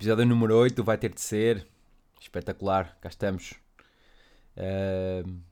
Episódio 0.00 0.24
número 0.24 0.56
8 0.56 0.82
vai 0.82 0.96
ter 0.96 1.12
de 1.12 1.20
ser. 1.20 1.66
Espetacular, 2.18 2.96
cá 3.02 3.10
estamos. 3.10 3.52
Uh... 4.56 5.42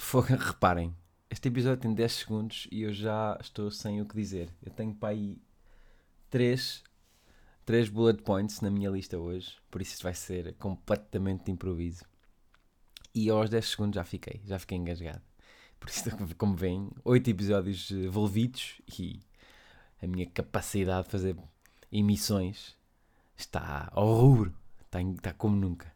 Reparem, 0.40 0.96
este 1.28 1.48
episódio 1.48 1.82
tem 1.82 1.92
10 1.92 2.10
segundos 2.10 2.66
e 2.72 2.80
eu 2.80 2.92
já 2.94 3.36
estou 3.38 3.70
sem 3.70 4.00
o 4.00 4.06
que 4.06 4.16
dizer. 4.16 4.48
Eu 4.62 4.72
tenho 4.72 4.94
para 4.94 5.10
aí 5.10 5.36
3, 6.30 6.82
3 7.66 7.90
bullet 7.90 8.22
points 8.22 8.62
na 8.62 8.70
minha 8.70 8.88
lista 8.88 9.18
hoje, 9.18 9.58
por 9.70 9.82
isso 9.82 10.02
vai 10.02 10.14
ser 10.14 10.54
completamente 10.54 11.44
de 11.44 11.50
improviso. 11.50 12.06
E 13.14 13.28
aos 13.28 13.50
10 13.50 13.68
segundos 13.68 13.96
já 13.96 14.04
fiquei, 14.04 14.40
já 14.46 14.58
fiquei 14.58 14.78
engasgado. 14.78 15.20
Por 15.78 15.90
isso, 15.90 16.04
como 16.38 16.56
veem, 16.56 16.90
8 17.04 17.28
episódios 17.28 17.90
envolvidos 17.90 18.80
e 18.98 19.20
a 20.02 20.06
minha 20.06 20.24
capacidade 20.24 21.04
de 21.04 21.10
fazer 21.10 21.36
emissões 21.92 22.74
está 23.36 23.88
ao 23.92 24.14
rubro, 24.14 24.54
está, 24.84 25.00
está 25.02 25.32
como 25.32 25.56
nunca. 25.56 25.92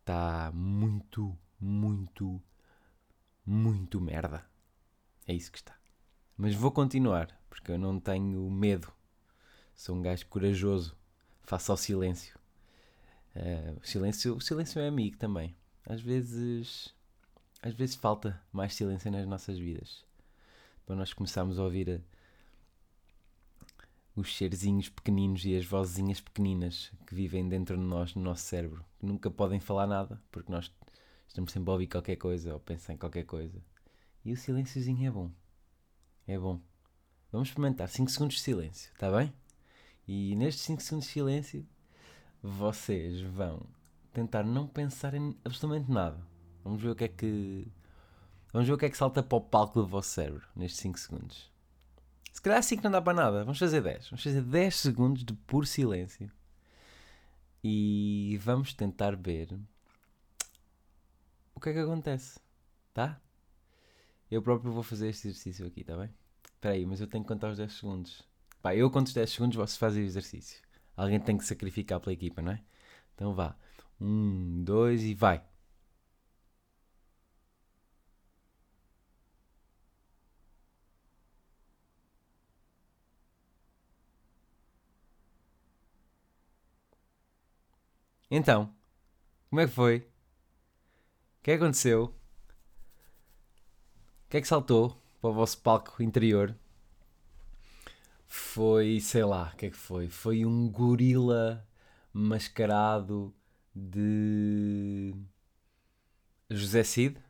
Está 0.00 0.52
muito, 0.54 1.36
muito, 1.60 2.40
muito 3.44 4.00
merda. 4.00 4.44
É 5.26 5.34
isso 5.34 5.50
que 5.50 5.58
está. 5.58 5.76
Mas 6.36 6.54
vou 6.54 6.70
continuar, 6.70 7.28
porque 7.48 7.72
eu 7.72 7.78
não 7.78 7.98
tenho 7.98 8.48
medo. 8.50 8.92
Sou 9.74 9.96
um 9.96 10.02
gajo 10.02 10.26
corajoso. 10.26 10.96
Faço 11.42 11.72
ao 11.72 11.76
silêncio. 11.76 12.38
Uh, 13.34 13.78
o 13.82 13.86
silêncio. 13.86 14.36
O 14.36 14.40
silêncio 14.40 14.80
é 14.80 14.88
amigo 14.88 15.16
também. 15.16 15.56
Às 15.84 16.00
vezes. 16.00 16.94
Às 17.62 17.74
vezes 17.74 17.96
falta 17.96 18.40
mais 18.52 18.74
silêncio 18.74 19.10
nas 19.10 19.26
nossas 19.26 19.58
vidas. 19.58 20.04
Para 20.84 20.96
nós 20.96 21.12
começarmos 21.12 21.58
a 21.58 21.64
ouvir 21.64 22.00
os 24.16 24.34
serzinhos 24.34 24.88
pequeninos 24.88 25.44
e 25.44 25.54
as 25.54 25.66
vozinhas 25.66 26.20
pequeninas 26.20 26.90
que 27.06 27.14
vivem 27.14 27.46
dentro 27.46 27.76
de 27.76 27.82
nós, 27.82 28.14
no 28.14 28.22
nosso 28.22 28.44
cérebro, 28.44 28.82
que 28.98 29.04
nunca 29.04 29.30
podem 29.30 29.60
falar 29.60 29.86
nada, 29.86 30.20
porque 30.32 30.50
nós 30.50 30.72
estamos 31.28 31.52
sempre 31.52 31.68
a 31.68 31.72
ouvir 31.74 31.86
qualquer 31.86 32.16
coisa 32.16 32.54
ou 32.54 32.58
pensar 32.58 32.94
em 32.94 32.96
qualquer 32.96 33.24
coisa. 33.24 33.62
E 34.24 34.32
o 34.32 34.36
silênciozinho 34.36 35.06
é 35.06 35.10
bom. 35.10 35.30
É 36.26 36.38
bom. 36.38 36.60
Vamos 37.30 37.48
experimentar 37.48 37.88
5 37.88 38.10
segundos 38.10 38.36
de 38.36 38.42
silêncio, 38.42 38.90
está 38.92 39.10
bem? 39.10 39.32
E 40.08 40.34
nestes 40.34 40.64
5 40.64 40.82
segundos 40.82 41.06
de 41.06 41.12
silêncio, 41.12 41.66
vocês 42.42 43.20
vão 43.20 43.66
tentar 44.12 44.44
não 44.44 44.66
pensar 44.66 45.12
em 45.12 45.36
absolutamente 45.44 45.90
nada. 45.90 46.18
Vamos 46.64 46.80
ver 46.80 46.90
o 46.90 46.96
que 46.96 47.04
é 47.04 47.08
que. 47.08 47.68
Vamos 48.52 48.66
ver 48.66 48.74
o 48.74 48.78
que 48.78 48.86
é 48.86 48.90
que 48.90 48.96
salta 48.96 49.22
para 49.22 49.36
o 49.36 49.40
palco 49.40 49.82
do 49.82 49.86
vosso 49.86 50.08
cérebro 50.08 50.48
nestes 50.56 50.80
5 50.80 50.98
segundos. 50.98 51.55
Se 52.36 52.42
calhar 52.42 52.58
assim 52.58 52.76
que 52.76 52.84
não 52.84 52.90
dá 52.90 53.00
para 53.00 53.14
nada. 53.14 53.44
Vamos 53.44 53.58
fazer 53.58 53.80
10. 53.80 54.10
Vamos 54.10 54.22
fazer 54.22 54.42
10 54.42 54.76
segundos 54.76 55.24
de 55.24 55.32
puro 55.32 55.64
silêncio. 55.64 56.30
E 57.64 58.38
vamos 58.42 58.74
tentar 58.74 59.16
ver 59.16 59.58
o 61.54 61.60
que 61.60 61.70
é 61.70 61.72
que 61.72 61.78
acontece. 61.78 62.38
Tá? 62.92 63.18
Eu 64.30 64.42
próprio 64.42 64.70
vou 64.70 64.82
fazer 64.82 65.08
este 65.08 65.28
exercício 65.28 65.66
aqui, 65.66 65.82
tá 65.82 65.96
bem? 65.96 66.10
Espera 66.52 66.74
aí, 66.74 66.84
mas 66.84 67.00
eu 67.00 67.06
tenho 67.06 67.24
que 67.24 67.28
contar 67.28 67.52
os 67.52 67.56
10 67.56 67.72
segundos. 67.72 68.22
Pá, 68.60 68.76
eu 68.76 68.90
conto 68.90 69.06
os 69.06 69.14
10 69.14 69.30
segundos, 69.30 69.56
vocês 69.56 69.78
fazem 69.78 70.02
o 70.02 70.06
exercício. 70.06 70.60
Alguém 70.94 71.18
tem 71.18 71.38
que 71.38 71.44
sacrificar 71.46 72.00
pela 72.00 72.12
equipa, 72.12 72.42
não 72.42 72.52
é? 72.52 72.62
Então 73.14 73.32
vá. 73.32 73.56
Um, 73.98 74.62
dois 74.62 75.02
e 75.02 75.14
vai. 75.14 75.42
Então, 88.30 88.72
como 89.48 89.60
é 89.60 89.66
que 89.66 89.72
foi? 89.72 89.98
O 89.98 90.02
que 91.42 91.50
é 91.52 91.56
que 91.56 91.62
aconteceu? 91.62 92.04
O 92.04 92.14
que 94.28 94.36
é 94.38 94.40
que 94.40 94.48
saltou 94.48 95.00
para 95.20 95.30
o 95.30 95.32
vosso 95.32 95.58
palco 95.58 96.02
interior? 96.02 96.54
Foi, 98.26 98.98
sei 99.00 99.24
lá, 99.24 99.52
o 99.54 99.56
que 99.56 99.66
é 99.66 99.70
que 99.70 99.76
foi? 99.76 100.08
Foi 100.08 100.44
um 100.44 100.68
gorila 100.68 101.66
mascarado 102.12 103.32
de 103.74 105.14
José 106.50 106.82
Cid? 106.82 107.22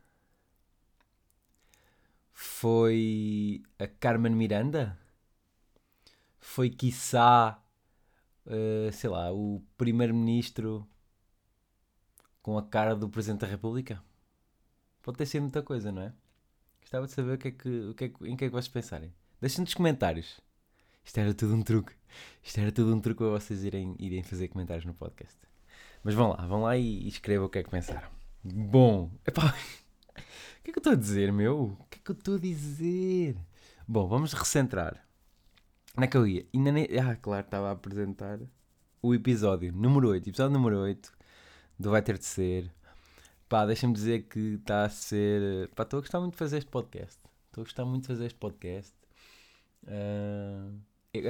Foi 2.32 3.62
a 3.78 3.86
Carmen 3.86 4.34
Miranda? 4.34 4.98
Foi, 6.38 6.70
quiçá, 6.70 7.62
uh, 8.46 8.92
sei 8.92 9.10
lá, 9.10 9.32
o 9.32 9.62
primeiro-ministro 9.76 10.86
com 12.42 12.56
a 12.56 12.62
cara 12.62 12.94
do 12.94 13.08
Presidente 13.08 13.40
da 13.40 13.46
República? 13.46 14.02
Pode 15.02 15.18
ter 15.18 15.26
sido 15.26 15.42
muita 15.42 15.62
coisa, 15.62 15.92
não 15.92 16.02
é? 16.02 16.12
Gostava 16.80 17.06
de 17.06 17.12
saber 17.12 17.34
o 17.34 17.38
que 17.38 17.48
é 17.48 17.50
que, 17.50 17.68
o 17.68 17.94
que, 17.94 18.04
é 18.04 18.08
que, 18.08 18.28
em 18.28 18.36
que 18.36 18.44
é 18.44 18.48
que 18.48 18.52
vocês 18.52 18.68
pensarem. 18.68 19.12
Deixem 19.40 19.62
nos 19.62 19.74
comentários. 19.74 20.40
Isto 21.04 21.18
era 21.18 21.34
tudo 21.34 21.54
um 21.54 21.62
truque. 21.62 21.92
Isto 22.42 22.60
era 22.60 22.72
tudo 22.72 22.94
um 22.94 23.00
truque 23.00 23.18
para 23.18 23.30
vocês 23.30 23.64
irem, 23.64 23.94
irem 23.98 24.22
fazer 24.22 24.48
comentários 24.48 24.84
no 24.84 24.94
podcast. 24.94 25.36
Mas 26.02 26.14
vão 26.14 26.30
lá, 26.30 26.46
vão 26.46 26.62
lá 26.62 26.76
e, 26.76 27.04
e 27.04 27.08
escrevam 27.08 27.46
o 27.46 27.48
que 27.48 27.58
é 27.58 27.62
que 27.62 27.70
pensaram. 27.70 28.08
Bom, 28.42 29.10
epá, 29.26 29.54
o 30.16 30.62
que 30.62 30.70
é 30.70 30.72
que 30.72 30.78
eu 30.78 30.80
estou 30.80 30.92
a 30.92 30.96
dizer, 30.96 31.32
meu? 31.32 31.76
O 31.78 31.84
que 31.90 31.98
é 31.98 32.00
que 32.04 32.10
eu 32.10 32.14
estou 32.14 32.34
a 32.36 32.38
dizer? 32.38 33.36
Bom, 33.86 34.08
vamos 34.08 34.32
recentrar. 34.32 35.05
Onde 35.96 36.04
é 36.04 36.10
que 36.10 36.16
eu 36.18 36.26
ia? 36.26 36.46
Ainda 36.54 36.72
nem... 36.72 36.86
Ah, 37.00 37.16
claro, 37.16 37.42
estava 37.42 37.68
a 37.70 37.72
apresentar 37.72 38.38
o 39.00 39.14
episódio 39.14 39.72
número 39.72 40.10
8. 40.10 40.28
Episódio 40.28 40.52
número 40.52 40.78
8 40.80 41.10
do 41.78 41.90
Vai 41.90 42.02
Ter 42.02 42.18
de 42.18 42.24
Ser. 42.26 42.70
Pá, 43.48 43.64
deixa-me 43.64 43.94
dizer 43.94 44.24
que 44.24 44.56
está 44.60 44.84
a 44.84 44.90
ser. 44.90 45.70
Pá, 45.74 45.84
estou 45.84 45.96
a 45.96 46.00
gostar 46.02 46.20
muito 46.20 46.32
de 46.32 46.38
fazer 46.38 46.58
este 46.58 46.70
podcast. 46.70 47.18
Estou 47.46 47.62
a 47.62 47.64
gostar 47.64 47.86
muito 47.86 48.02
de 48.02 48.08
fazer 48.08 48.26
este 48.26 48.38
podcast. 48.38 48.94
Uh... 49.84 50.78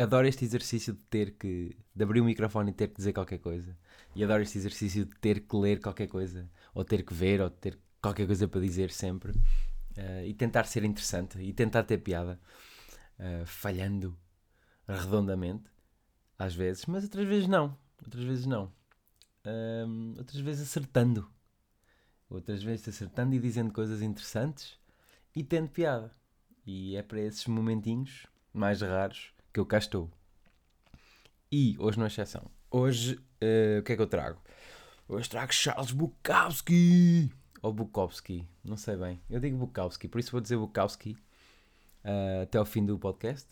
Adoro 0.02 0.26
este 0.26 0.44
exercício 0.44 0.94
de 0.94 1.02
ter 1.04 1.36
que. 1.38 1.76
de 1.94 2.02
abrir 2.02 2.20
o 2.20 2.24
microfone 2.24 2.72
e 2.72 2.74
ter 2.74 2.88
que 2.88 2.96
dizer 2.96 3.12
qualquer 3.12 3.38
coisa. 3.38 3.78
E 4.16 4.24
adoro 4.24 4.42
este 4.42 4.58
exercício 4.58 5.04
de 5.04 5.14
ter 5.20 5.42
que 5.42 5.56
ler 5.56 5.80
qualquer 5.80 6.08
coisa. 6.08 6.50
Ou 6.74 6.84
ter 6.84 7.04
que 7.04 7.14
ver, 7.14 7.40
ou 7.40 7.50
ter 7.50 7.78
qualquer 8.02 8.26
coisa 8.26 8.48
para 8.48 8.60
dizer 8.60 8.90
sempre. 8.90 9.30
Uh, 9.30 10.24
e 10.26 10.34
tentar 10.34 10.64
ser 10.64 10.82
interessante. 10.82 11.38
E 11.38 11.52
tentar 11.52 11.84
ter 11.84 11.98
piada. 11.98 12.40
Uh, 13.16 13.46
falhando 13.46 14.18
redondamente, 14.88 15.64
às 16.38 16.54
vezes, 16.54 16.86
mas 16.86 17.04
outras 17.04 17.26
vezes 17.26 17.48
não. 17.48 17.76
Outras 18.04 18.24
vezes 18.24 18.46
não. 18.46 18.72
Um, 19.44 20.14
outras 20.18 20.40
vezes 20.40 20.68
acertando. 20.68 21.28
Outras 22.28 22.62
vezes 22.62 22.88
acertando 22.88 23.34
e 23.34 23.38
dizendo 23.38 23.72
coisas 23.72 24.02
interessantes 24.02 24.78
e 25.34 25.44
tendo 25.44 25.68
piada. 25.68 26.10
E 26.66 26.96
é 26.96 27.02
para 27.02 27.20
esses 27.20 27.46
momentinhos 27.46 28.26
mais 28.52 28.80
raros 28.82 29.32
que 29.52 29.60
eu 29.60 29.66
cá 29.66 29.78
estou. 29.78 30.10
E 31.50 31.76
hoje 31.78 31.98
não 31.98 32.04
é 32.04 32.08
exceção. 32.08 32.50
Hoje 32.70 33.14
uh, 33.14 33.80
o 33.80 33.82
que 33.84 33.92
é 33.92 33.96
que 33.96 34.02
eu 34.02 34.06
trago? 34.06 34.40
Hoje 35.08 35.28
trago 35.30 35.52
Charles 35.54 35.92
Bukowski. 35.92 37.32
Ou 37.62 37.72
Bukowski, 37.72 38.46
não 38.64 38.76
sei 38.76 38.96
bem. 38.96 39.20
Eu 39.30 39.40
digo 39.40 39.56
Bukowski, 39.56 40.08
por 40.08 40.18
isso 40.18 40.32
vou 40.32 40.40
dizer 40.40 40.56
Bukowski 40.56 41.16
uh, 42.04 42.42
até 42.42 42.58
ao 42.58 42.64
fim 42.64 42.84
do 42.84 42.98
podcast. 42.98 43.48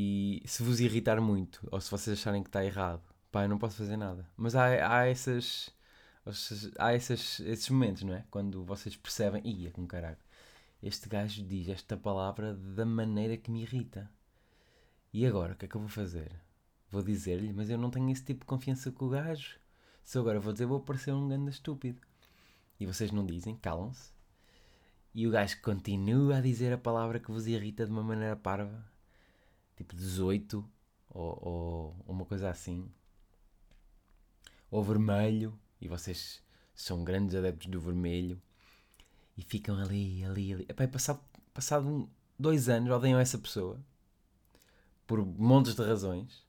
E 0.00 0.42
se 0.46 0.62
vos 0.62 0.78
irritar 0.78 1.20
muito, 1.20 1.66
ou 1.72 1.80
se 1.80 1.90
vocês 1.90 2.16
acharem 2.16 2.40
que 2.40 2.48
está 2.48 2.64
errado, 2.64 3.02
pá, 3.32 3.42
eu 3.42 3.48
não 3.48 3.58
posso 3.58 3.78
fazer 3.78 3.96
nada. 3.96 4.24
Mas 4.36 4.54
há, 4.54 4.66
há 4.96 5.06
essas. 5.08 5.70
Há 6.78 6.92
essas, 6.92 7.40
esses 7.40 7.68
momentos, 7.68 8.04
não 8.04 8.14
é? 8.14 8.24
Quando 8.30 8.62
vocês 8.64 8.94
percebem, 8.94 9.42
ia 9.44 9.72
com 9.72 9.84
caralho, 9.88 10.18
este 10.80 11.08
gajo 11.08 11.42
diz 11.42 11.68
esta 11.68 11.96
palavra 11.96 12.54
da 12.54 12.86
maneira 12.86 13.36
que 13.36 13.50
me 13.50 13.62
irrita. 13.62 14.08
E 15.12 15.26
agora, 15.26 15.54
o 15.54 15.56
que 15.56 15.64
é 15.64 15.68
que 15.68 15.74
eu 15.74 15.80
vou 15.80 15.90
fazer? 15.90 16.30
Vou 16.90 17.02
dizer-lhe, 17.02 17.52
mas 17.52 17.68
eu 17.68 17.76
não 17.76 17.90
tenho 17.90 18.08
esse 18.10 18.24
tipo 18.24 18.40
de 18.40 18.46
confiança 18.46 18.92
com 18.92 19.06
o 19.06 19.08
gajo. 19.08 19.58
Se 20.04 20.16
eu 20.16 20.22
agora 20.22 20.38
vou 20.38 20.52
dizer, 20.52 20.66
vou 20.66 20.80
parecer 20.80 21.12
um 21.12 21.28
ganda 21.28 21.50
estúpido. 21.50 22.00
E 22.78 22.86
vocês 22.86 23.10
não 23.10 23.26
dizem, 23.26 23.56
calam-se. 23.56 24.12
E 25.12 25.26
o 25.26 25.30
gajo 25.32 25.60
continua 25.60 26.36
a 26.36 26.40
dizer 26.40 26.72
a 26.72 26.78
palavra 26.78 27.18
que 27.18 27.32
vos 27.32 27.48
irrita 27.48 27.84
de 27.84 27.90
uma 27.90 28.04
maneira 28.04 28.36
parva 28.36 28.86
tipo 29.78 29.96
18 29.96 30.68
ou, 31.10 31.38
ou 31.42 32.04
uma 32.06 32.24
coisa 32.24 32.50
assim. 32.50 32.90
Ou 34.70 34.82
vermelho, 34.82 35.58
e 35.80 35.88
vocês 35.88 36.42
são 36.74 37.02
grandes 37.04 37.34
adeptos 37.34 37.68
do 37.68 37.80
vermelho 37.80 38.40
e 39.36 39.42
ficam 39.42 39.78
ali, 39.78 40.24
ali, 40.24 40.52
ali. 40.52 40.66
Epá, 40.68 40.86
passado, 40.86 41.20
passado 41.54 41.88
um, 41.88 42.08
dois 42.38 42.68
anos 42.68 42.90
odeiam 42.90 43.18
essa 43.18 43.38
pessoa 43.38 43.80
por 45.06 45.24
montes 45.24 45.74
de 45.74 45.82
razões. 45.82 46.46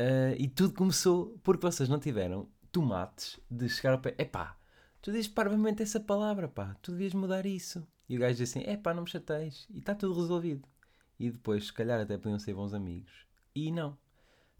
Uh, 0.00 0.34
e 0.38 0.48
tudo 0.48 0.74
começou 0.74 1.38
porque 1.42 1.64
vocês 1.64 1.88
não 1.88 2.00
tiveram 2.00 2.48
tomates 2.72 3.38
de 3.50 3.68
chegar 3.68 3.92
ao 3.92 4.00
pé. 4.00 4.14
Epá, 4.18 4.56
tu 5.00 5.12
dizes 5.12 5.28
parvamente 5.28 5.82
essa 5.82 6.00
palavra, 6.00 6.48
pá, 6.48 6.76
tu 6.82 6.90
devias 6.92 7.14
mudar 7.14 7.46
isso. 7.46 7.86
E 8.08 8.16
o 8.16 8.20
gajo 8.20 8.36
diz 8.36 8.50
assim: 8.50 8.68
epá, 8.68 8.92
não 8.92 9.04
me 9.04 9.10
chateis. 9.10 9.66
E 9.70 9.78
está 9.78 9.94
tudo 9.94 10.20
resolvido. 10.20 10.68
E 11.22 11.30
depois, 11.30 11.66
se 11.66 11.72
calhar, 11.72 12.00
até 12.00 12.18
podiam 12.18 12.38
ser 12.38 12.52
bons 12.52 12.74
amigos. 12.74 13.12
E 13.54 13.70
não. 13.70 13.96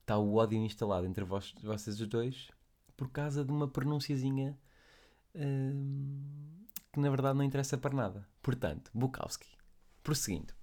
Está 0.01 0.17
o 0.17 0.37
ódio 0.37 0.59
instalado 0.59 1.07
entre 1.07 1.25
vós, 1.25 1.53
vocês 1.63 2.01
os 2.01 2.07
dois 2.07 2.49
por 2.97 3.11
causa 3.11 3.45
de 3.45 3.51
uma 3.51 3.67
pronunciazinha 3.67 4.57
hum, 5.35 6.65
que 6.93 7.01
na 7.01 7.11
verdade 7.11 7.37
não 7.37 7.45
interessa 7.45 7.77
para 7.77 7.93
nada. 7.93 8.29
Portanto, 8.41 8.93
Bukowski. 8.95 9.49
Prosseguindo. 10.05 10.55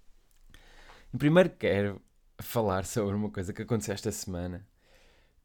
Primeiro 1.18 1.50
quero 1.50 2.02
falar 2.38 2.86
sobre 2.86 3.14
uma 3.14 3.30
coisa 3.30 3.52
que 3.52 3.62
aconteceu 3.62 3.94
esta 3.94 4.12
semana 4.12 4.66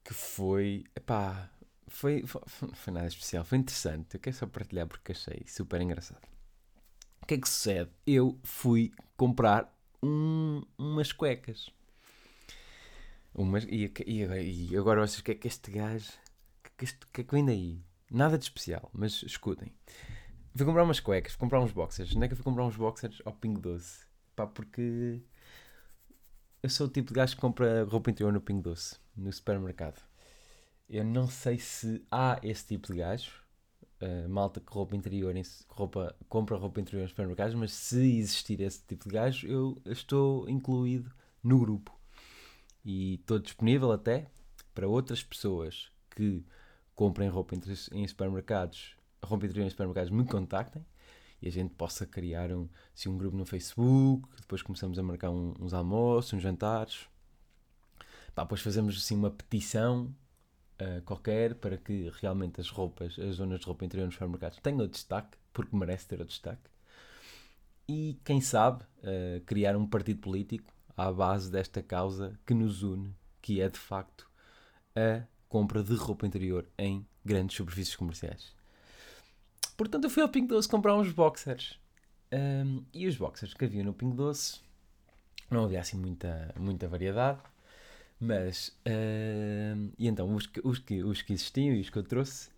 que 0.04 0.14
foi. 0.14 0.84
Epá, 0.94 1.50
foi, 1.88 2.24
foi, 2.26 2.42
foi 2.72 2.92
nada 2.92 3.08
especial, 3.08 3.44
foi 3.44 3.58
interessante. 3.58 4.14
Eu 4.14 4.20
quero 4.20 4.36
só 4.36 4.46
partilhar 4.46 4.86
porque 4.86 5.10
achei 5.10 5.44
super 5.48 5.80
engraçado. 5.80 6.22
O 7.22 7.26
que 7.26 7.34
é 7.34 7.38
que 7.38 7.48
sucede? 7.48 7.90
Eu 8.06 8.38
fui 8.44 8.92
comprar 9.16 9.73
um, 10.04 10.62
umas 10.78 11.12
cuecas. 11.12 11.70
Umas, 13.34 13.64
e, 13.64 13.92
e, 14.06 14.70
e 14.70 14.76
agora 14.76 15.00
vocês, 15.00 15.18
o 15.18 15.24
que 15.24 15.32
é 15.32 15.34
que 15.34 15.48
este 15.48 15.70
gajo. 15.70 16.12
Que, 16.62 16.84
é 16.84 16.86
que, 16.86 17.06
que 17.12 17.20
é 17.22 17.24
que 17.24 17.34
vem 17.34 17.44
daí? 17.44 17.82
Nada 18.10 18.38
de 18.38 18.44
especial, 18.44 18.90
mas 18.92 19.22
escutem. 19.22 19.72
Fui 20.54 20.64
comprar 20.64 20.84
umas 20.84 21.00
cuecas, 21.00 21.32
fui 21.32 21.40
comprar 21.40 21.60
uns 21.60 21.72
boxers. 21.72 22.14
Onde 22.14 22.26
é 22.26 22.28
que 22.28 22.34
eu 22.34 22.36
fui 22.36 22.44
comprar 22.44 22.64
uns 22.64 22.76
boxers? 22.76 23.20
Ao 23.24 23.32
Pingo 23.32 23.60
Doce. 23.60 24.06
Pá, 24.36 24.46
porque 24.46 25.22
eu 26.62 26.70
sou 26.70 26.86
o 26.86 26.90
tipo 26.90 27.08
de 27.08 27.14
gajo 27.14 27.34
que 27.34 27.40
compra 27.40 27.84
roupa 27.84 28.10
interior 28.10 28.32
no 28.32 28.40
Pingo 28.40 28.62
Doce, 28.62 28.96
no 29.16 29.32
supermercado. 29.32 30.02
Eu 30.88 31.04
não 31.04 31.28
sei 31.28 31.58
se 31.58 32.04
há 32.10 32.38
esse 32.42 32.66
tipo 32.66 32.92
de 32.92 32.98
gajo, 32.98 33.43
uh, 34.04 34.28
malta 34.28 34.60
que 34.60 34.72
roupa 34.72 34.94
interior, 34.94 35.34
roupa, 35.68 36.14
compra 36.28 36.56
roupa 36.56 36.80
interior 36.80 37.02
nos 37.02 37.10
supermercados, 37.10 37.54
mas 37.54 37.72
se 37.72 38.18
existir 38.18 38.60
esse 38.60 38.82
tipo 38.84 39.08
de 39.08 39.14
gajo, 39.14 39.46
eu 39.46 39.80
estou 39.86 40.48
incluído 40.48 41.10
no 41.42 41.58
grupo. 41.58 41.96
E 42.84 43.14
estou 43.14 43.38
disponível 43.38 43.92
até 43.92 44.26
para 44.74 44.86
outras 44.86 45.22
pessoas 45.22 45.90
que 46.10 46.44
comprem 46.94 47.28
roupa 47.28 47.54
em 47.92 48.06
supermercados, 48.06 48.96
roupa 49.22 49.46
interior 49.46 49.66
em 49.66 49.70
supermercados, 49.70 50.10
me 50.10 50.24
contactem 50.24 50.84
e 51.40 51.48
a 51.48 51.50
gente 51.50 51.74
possa 51.74 52.06
criar 52.06 52.50
um, 52.52 52.68
assim, 52.94 53.08
um 53.08 53.18
grupo 53.18 53.36
no 53.36 53.44
Facebook, 53.44 54.28
depois 54.40 54.62
começamos 54.62 54.98
a 54.98 55.02
marcar 55.02 55.30
um, 55.30 55.54
uns 55.60 55.74
almoços, 55.74 56.32
uns 56.32 56.42
jantares. 56.42 57.06
Pá, 58.34 58.42
depois 58.42 58.60
fazemos 58.60 58.96
assim 58.96 59.14
uma 59.14 59.30
petição 59.30 60.14
uh, 60.80 61.02
qualquer 61.02 61.54
para 61.54 61.76
que 61.76 62.10
realmente 62.20 62.60
as 62.60 62.68
roupas, 62.68 63.18
as 63.18 63.36
zonas 63.36 63.60
de 63.60 63.66
roupa 63.66 63.84
interior 63.84 64.06
nos 64.06 64.14
supermercados 64.14 64.58
tenham 64.62 64.86
destaque, 64.86 65.36
porque 65.52 65.76
merece 65.76 66.06
ter 66.08 66.20
o 66.20 66.24
destaque. 66.24 66.70
E 67.88 68.18
quem 68.24 68.40
sabe 68.40 68.82
uh, 68.82 69.40
criar 69.44 69.76
um 69.76 69.86
partido 69.86 70.20
político 70.20 70.72
à 70.96 71.12
base 71.12 71.50
desta 71.50 71.82
causa 71.82 72.38
que 72.46 72.54
nos 72.54 72.82
une, 72.82 73.14
que 73.42 73.60
é 73.60 73.68
de 73.68 73.78
facto 73.78 74.28
a 74.96 75.24
compra 75.48 75.82
de 75.82 75.94
roupa 75.94 76.26
interior 76.26 76.66
em 76.78 77.06
grandes 77.24 77.56
superfícies 77.56 77.96
comerciais. 77.96 78.52
Portanto, 79.76 80.04
eu 80.04 80.10
fui 80.10 80.22
ao 80.22 80.28
Pingo 80.28 80.48
Doce 80.48 80.68
comprar 80.68 80.96
uns 80.96 81.12
boxers. 81.12 81.78
Um, 82.32 82.84
e 82.92 83.06
os 83.06 83.16
boxers 83.16 83.54
que 83.54 83.64
havia 83.64 83.84
no 83.84 83.92
Pingo 83.92 84.16
Doce 84.16 84.60
não 85.50 85.64
havia 85.64 85.80
assim 85.80 85.96
muita, 85.96 86.52
muita 86.58 86.88
variedade. 86.88 87.40
Mas, 88.20 88.76
um, 88.86 89.90
e 89.98 90.08
então, 90.08 90.34
os 90.34 90.46
que, 90.46 90.60
os, 90.64 90.78
que, 90.78 91.02
os 91.02 91.22
que 91.22 91.32
existiam 91.32 91.74
e 91.74 91.80
os 91.80 91.90
que 91.90 91.98
eu 91.98 92.02
trouxe 92.02 92.50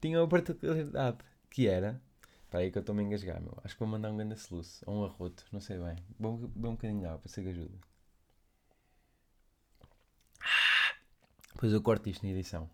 tinham 0.00 0.24
a 0.24 0.28
particularidade 0.28 1.18
que 1.48 1.66
era. 1.66 2.00
Espera 2.44 2.62
aí 2.62 2.70
que 2.70 2.78
eu 2.78 2.80
estou-me 2.80 3.02
a 3.02 3.06
engasgar, 3.06 3.40
meu. 3.40 3.56
Acho 3.64 3.74
que 3.74 3.80
vou 3.80 3.88
mandar 3.88 4.10
um 4.10 4.16
grande 4.16 4.38
soluço 4.38 4.82
ou 4.86 5.00
um 5.00 5.04
arroto, 5.04 5.44
não 5.50 5.60
sei 5.60 5.78
bem. 5.78 5.96
Vou 6.18 6.36
beber 6.36 6.68
um 6.68 6.72
bocadinho 6.72 7.06
água 7.06 7.18
para 7.18 7.28
ser 7.30 7.42
que 7.42 7.48
ajuda. 7.48 7.78
Depois 11.54 11.72
eu 11.72 11.80
corto 11.80 12.08
isto 12.08 12.24
na 12.24 12.32
edição. 12.32 12.68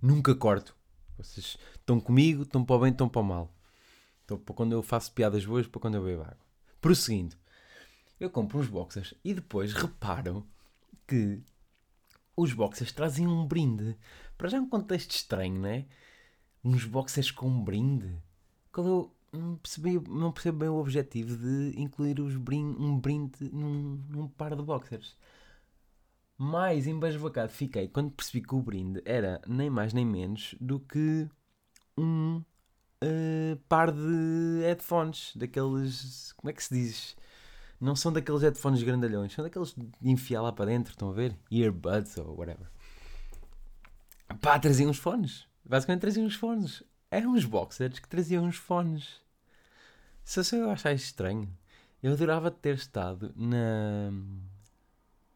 Nunca 0.00 0.34
corto. 0.34 0.76
Vocês 1.16 1.58
estão 1.74 1.98
comigo, 1.98 2.42
estão 2.42 2.64
para 2.64 2.76
o 2.76 2.80
bem, 2.80 2.92
estão 2.92 3.08
para 3.08 3.20
o 3.20 3.24
mal. 3.24 3.52
Estão 4.20 4.38
para 4.38 4.54
quando 4.54 4.72
eu 4.72 4.82
faço 4.82 5.12
piadas 5.12 5.44
boas, 5.44 5.66
para 5.66 5.80
quando 5.80 5.96
eu 5.96 6.04
bebo 6.04 6.22
água. 6.22 6.38
Prosseguindo, 6.80 7.34
eu 8.20 8.30
compro 8.30 8.58
uns 8.58 8.68
boxers 8.68 9.14
e 9.24 9.34
depois 9.34 9.72
reparo 9.72 10.46
que 11.08 11.42
os 12.36 12.52
boxers 12.52 12.92
trazem 12.92 13.26
um 13.26 13.46
brinde. 13.46 13.96
Para 14.36 14.48
já 14.48 14.60
um 14.60 14.68
contexto 14.68 15.10
estranho, 15.10 15.60
não 15.60 15.68
é? 15.68 15.86
Uns 16.62 16.84
boxers 16.84 17.30
com 17.32 17.48
um 17.48 17.64
brinde. 17.64 18.16
Qual 18.72 19.12
é 19.32 19.36
não, 19.36 19.56
percebi, 19.56 20.00
não 20.08 20.32
percebo 20.32 20.58
bem 20.58 20.68
o 20.68 20.76
objetivo 20.76 21.36
de 21.36 21.74
incluir 21.76 22.20
os 22.20 22.34
um 22.36 22.98
brinde 22.98 23.50
num, 23.52 24.02
num 24.08 24.28
par 24.28 24.54
de 24.54 24.62
boxers 24.62 25.16
mais 26.38 26.86
embasbacado 26.86 27.50
fiquei 27.50 27.88
quando 27.88 28.12
percebi 28.12 28.46
que 28.46 28.54
o 28.54 28.62
brinde 28.62 29.02
era 29.04 29.40
nem 29.46 29.68
mais 29.68 29.92
nem 29.92 30.06
menos 30.06 30.54
do 30.60 30.78
que 30.78 31.28
um 31.96 32.42
uh, 33.02 33.56
par 33.68 33.90
de 33.92 34.60
headphones, 34.62 35.32
daqueles. 35.36 36.32
Como 36.34 36.50
é 36.50 36.52
que 36.52 36.62
se 36.62 36.74
diz? 36.74 37.16
Não 37.80 37.94
são 37.94 38.12
daqueles 38.12 38.42
headphones 38.42 38.82
grandalhões, 38.82 39.32
são 39.32 39.44
daqueles 39.44 39.74
de 39.74 40.10
enfiar 40.10 40.42
lá 40.42 40.52
para 40.52 40.66
dentro, 40.66 40.90
estão 40.90 41.10
a 41.10 41.12
ver? 41.12 41.36
Earbuds 41.50 42.16
ou 42.18 42.36
whatever. 42.36 42.66
Pá, 44.40 44.58
traziam 44.58 44.90
uns 44.90 44.98
fones. 44.98 45.46
Basicamente 45.64 46.00
traziam 46.00 46.26
uns 46.26 46.34
fones. 46.34 46.82
Eram 47.10 47.32
uns 47.32 47.44
boxers 47.44 47.98
que 47.98 48.08
traziam 48.08 48.44
uns 48.44 48.56
fones. 48.56 49.20
Se 50.24 50.56
eu 50.56 50.70
achar 50.70 50.92
estranho, 50.92 51.48
eu 52.02 52.12
adorava 52.12 52.50
ter 52.50 52.74
estado 52.74 53.32
na, 53.34 54.10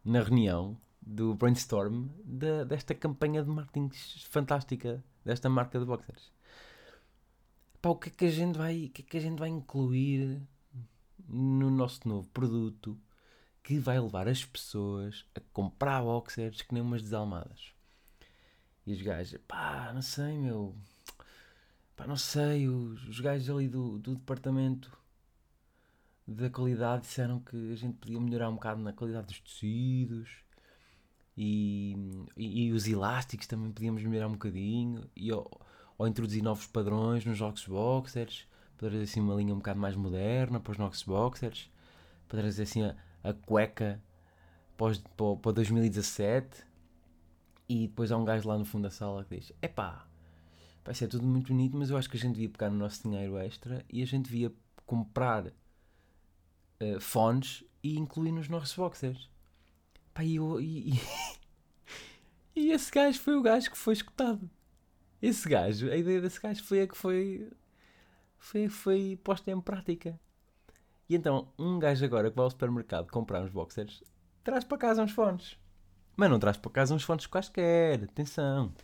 na 0.05 0.23
reunião 0.23 0.77
do 1.01 1.35
brainstorm 1.35 2.09
de, 2.25 2.65
desta 2.65 2.95
campanha 2.95 3.43
de 3.43 3.49
marketing 3.49 3.91
fantástica 4.29 5.03
desta 5.25 5.49
marca 5.49 5.79
de 5.79 5.85
boxers. 5.85 6.33
Pá, 7.81 7.89
o 7.91 7.97
que 7.97 8.09
é 8.09 8.13
que 8.13 8.25
a 8.27 8.31
gente 8.31 8.57
vai, 8.57 8.91
que 8.93 9.03
é 9.03 9.05
que 9.05 9.17
a 9.17 9.21
gente 9.21 9.39
vai 9.39 9.49
incluir 9.49 10.41
no 11.29 11.71
nosso 11.71 12.07
novo 12.09 12.29
produto 12.31 12.99
que 13.63 13.79
vai 13.79 13.99
levar 14.01 14.29
as 14.29 14.45
pessoas 14.45 15.25
a 15.35 15.41
comprar 15.53 16.03
boxers 16.03 16.63
que 16.63 16.75
nem 16.75 16.83
umas 16.83 17.03
desalmadas? 17.03 17.73
E 18.87 18.93
os 18.93 19.03
gajos, 19.03 19.41
pá, 19.47 19.93
não 19.95 20.03
sei, 20.03 20.37
meu, 20.37 20.75
pá, 21.97 22.07
não 22.07 22.17
sei, 22.17 22.69
os, 22.69 23.09
os 23.09 23.21
gajos 23.21 23.49
ali 23.49 23.69
do, 23.69 23.99
do 23.99 24.15
departamento 24.17 24.91
da 26.27 26.51
qualidade 26.51 27.03
disseram 27.03 27.41
que 27.41 27.73
a 27.73 27.77
gente 27.77 27.97
podia 27.99 28.21
melhorar 28.21 28.49
um 28.49 28.55
bocado 28.55 28.81
na 28.81 28.93
qualidade 28.93 29.27
dos 29.27 29.41
tecidos 29.41 30.43
e, 31.37 31.97
e, 32.37 32.67
e, 32.67 32.73
os 32.73 32.87
elásticos 32.87 33.47
também 33.47 33.73
podíamos 33.73 34.03
melhorar 34.03 34.29
um 34.29 34.33
bocadinho 34.33 35.09
e, 35.17 35.33
ou, 35.33 35.51
ou 35.97 36.07
introduzir 36.07 36.43
novos 36.43 36.67
padrões 36.67 37.25
nos 37.25 37.39
jogos 37.39 37.67
boxers 37.67 38.47
para 38.77 38.89
trazer 38.89 39.05
assim 39.05 39.21
uma 39.21 39.35
linha 39.35 39.55
um 39.55 39.59
bocado 39.59 39.79
mais 39.79 39.97
moderna 39.97 40.61
para 40.61 40.73
os 40.73 40.79
nossos 40.79 41.03
boxers 41.03 41.71
para 42.29 42.41
trazer 42.41 42.63
assim 42.63 42.83
a, 42.83 42.97
a 43.23 43.33
cueca 43.33 44.03
para, 44.77 44.95
para, 45.17 45.37
para 45.37 45.53
2017 45.53 46.65
e 47.69 47.87
depois 47.89 48.11
há 48.11 48.17
um 48.17 48.25
gajo 48.25 48.49
lá 48.49 48.59
no 48.59 48.65
fundo 48.65 48.85
da 48.85 48.91
sala 48.91 49.25
que 49.25 49.39
diz 49.39 49.53
epá 49.63 50.07
vai 50.85 50.95
ser 50.95 51.09
tudo 51.09 51.27
muito 51.27 51.49
bonito 51.49 51.77
mas 51.77 51.91
eu 51.91 51.97
acho 51.97 52.09
que 52.09 52.17
a 52.17 52.21
gente 52.21 52.35
devia 52.35 52.51
pegar 52.51 52.71
no 52.71 52.77
nosso 52.77 53.03
dinheiro 53.03 53.39
extra 53.39 53.85
e 53.91 54.03
a 54.03 54.07
gente 54.07 54.25
devia 54.25 54.53
comprar 54.85 55.47
uh, 55.47 57.01
fones 57.01 57.65
e 57.83 57.99
incluir 57.99 58.33
nos 58.33 58.49
nossos 58.49 58.75
boxers 58.75 59.33
Pá, 60.15 60.25
e, 60.25 60.37
eu, 60.37 60.61
e, 60.61 60.93
e, 62.55 62.71
esse 62.71 62.91
gajo 62.91 63.19
foi 63.19 63.35
o 63.35 63.43
gajo 63.43 63.71
que 63.71 63.79
foi 63.79 63.95
escutado. 63.95 64.49
Esse 65.21 65.49
gajo, 65.49 65.91
a 65.91 65.97
ideia 65.97 66.21
desse 66.21 66.41
gajo 66.41 66.63
foi 66.65 66.83
a 66.83 66.87
que 66.87 66.97
foi, 66.97 67.51
foi, 68.43 68.69
foi 68.69 69.19
posta 69.23 69.51
em 69.51 69.61
prática. 69.61 70.19
E 71.09 71.15
então, 71.15 71.49
um 71.59 71.79
gajo 71.79 72.05
agora 72.05 72.29
que 72.29 72.37
vai 72.37 72.45
ao 72.45 72.51
supermercado 72.51 73.11
comprar 73.11 73.41
uns 73.41 73.51
boxers, 73.51 74.03
traz 74.43 74.65
para 74.65 74.79
casa 74.79 75.03
uns 75.03 75.13
fones. 75.13 75.57
Mas 76.17 76.29
não 76.29 76.41
traz 76.41 76.57
para 76.57 76.71
casa 76.71 76.95
uns 76.95 77.05
fones 77.05 77.27
quaisquer, 77.27 78.03
atenção. 78.03 78.75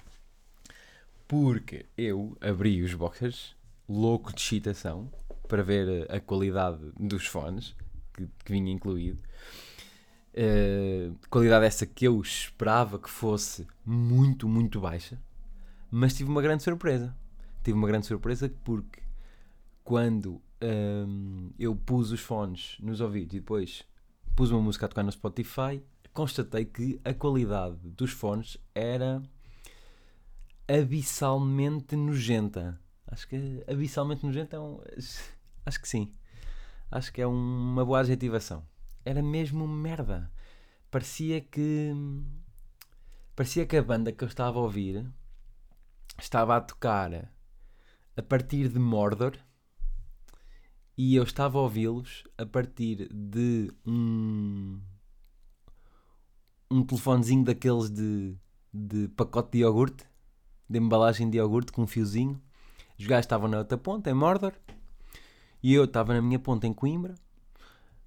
Porque 1.27 1.87
eu 1.97 2.37
abri 2.41 2.83
os 2.83 2.95
boxers, 2.95 3.57
louco 3.89 4.33
de 4.33 4.41
excitação, 4.41 5.11
para 5.49 5.63
ver 5.63 6.11
a 6.11 6.21
qualidade 6.21 6.93
dos 6.99 7.27
fones, 7.27 7.75
que, 8.15 8.29
que 8.45 8.53
vinha 8.53 8.73
incluído. 8.73 9.19
Uh, 10.35 11.19
qualidade 11.29 11.67
essa 11.67 11.85
que 11.85 12.05
eu 12.05 12.21
esperava 12.21 12.99
que 12.99 13.11
fosse 13.11 13.67
muito, 13.85 14.49
muito 14.49 14.81
baixa, 14.81 15.21
mas 15.91 16.15
tive 16.15 16.31
uma 16.31 16.41
grande 16.41 16.63
surpresa. 16.63 17.15
Tive 17.65 17.77
uma 17.77 17.89
grande 17.89 18.07
surpresa 18.07 18.49
porque 18.65 19.08
quando 19.89 20.43
um, 20.63 21.51
eu 21.59 21.75
pus 21.75 22.11
os 22.11 22.21
fones 22.21 22.77
nos 22.79 23.01
ouvidos 23.01 23.35
e 23.35 23.41
depois 23.41 23.87
pus 24.37 24.51
uma 24.51 24.61
música 24.61 24.85
a 24.85 24.89
tocar 24.89 25.03
no 25.03 25.11
Spotify, 25.11 25.83
constatei 26.13 26.67
que 26.67 27.01
a 27.03 27.15
qualidade 27.15 27.79
dos 27.89 28.11
fones 28.11 28.59
era 28.75 29.23
abissalmente 30.69 31.97
nojenta. 31.97 32.79
Acho 33.07 33.29
que 33.29 33.65
abissalmente 33.67 34.27
nojenta 34.27 34.57
é 34.57 34.61
um. 34.61 34.79
Acho 35.65 35.81
que 35.81 35.89
sim. 35.89 36.13
Acho 36.91 37.11
que 37.11 37.23
é 37.23 37.27
uma 37.27 37.83
boa 37.83 38.01
adjetivação 38.01 38.63
era 39.09 39.23
mesmo 39.23 39.67
merda. 39.67 40.31
Parecia 40.91 41.41
que. 41.41 41.95
Parecia 43.35 43.65
que 43.65 43.77
a 43.77 43.83
banda 43.83 44.13
que 44.13 44.23
eu 44.23 44.29
estava 44.29 44.59
a 44.59 44.63
ouvir 44.63 45.11
estava 46.19 46.57
a 46.57 46.61
tocar 46.61 47.31
a 48.17 48.23
partir 48.23 48.69
de 48.69 48.79
Mordor 48.79 49.39
e 50.99 51.15
eu 51.15 51.23
estava 51.23 51.59
a 51.59 51.63
ouvi-los 51.63 52.25
a 52.37 52.45
partir 52.45 53.09
de 53.13 53.73
um. 53.87 54.81
um 56.69 56.83
telefonezinho 56.83 57.45
daqueles 57.45 57.89
de, 57.89 58.35
de 58.75 59.07
pacote 59.11 59.53
de 59.53 59.59
iogurte, 59.59 60.05
de 60.69 60.77
embalagem 60.77 61.31
de 61.31 61.39
iogurte 61.39 61.71
com 61.71 61.83
um 61.83 61.87
fiozinho. 61.87 62.43
Os 62.99 63.07
gajos 63.07 63.27
estavam 63.27 63.49
na 63.49 63.59
outra 63.59 63.79
ponta, 63.79 64.11
em 64.11 64.15
Mordor, 64.15 64.53
e 65.63 65.73
eu 65.73 65.85
estava 65.85 66.15
na 66.15 66.21
minha 66.21 66.41
ponta 66.41 66.67
em 66.67 66.75
Coimbra, 66.75 67.15